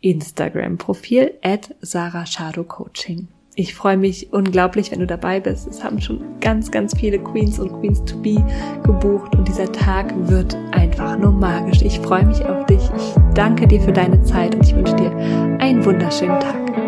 Instagram-Profil 0.00 1.34
at 1.42 1.74
Sarah 1.80 2.26
Shadow 2.26 2.64
Coaching. 2.64 3.28
Ich 3.58 3.74
freue 3.74 3.96
mich 3.96 4.34
unglaublich, 4.34 4.90
wenn 4.92 5.00
du 5.00 5.06
dabei 5.06 5.40
bist. 5.40 5.66
Es 5.66 5.82
haben 5.82 5.98
schon 5.98 6.22
ganz, 6.40 6.70
ganz 6.70 6.94
viele 6.94 7.18
Queens 7.18 7.58
und 7.58 7.72
Queens 7.80 8.04
to 8.04 8.18
be 8.18 8.44
gebucht 8.84 9.34
und 9.34 9.48
dieser 9.48 9.72
Tag 9.72 10.12
wird 10.28 10.54
einfach 10.72 11.18
nur 11.18 11.32
magisch. 11.32 11.80
Ich 11.80 11.98
freue 12.00 12.26
mich 12.26 12.44
auf 12.44 12.66
dich. 12.66 12.82
Ich 12.94 13.14
danke 13.34 13.66
dir 13.66 13.80
für 13.80 13.94
deine 13.94 14.22
Zeit 14.24 14.54
und 14.54 14.62
ich 14.62 14.76
wünsche 14.76 14.94
dir 14.96 15.10
einen 15.58 15.82
wunderschönen 15.82 16.38
Tag. 16.38 16.85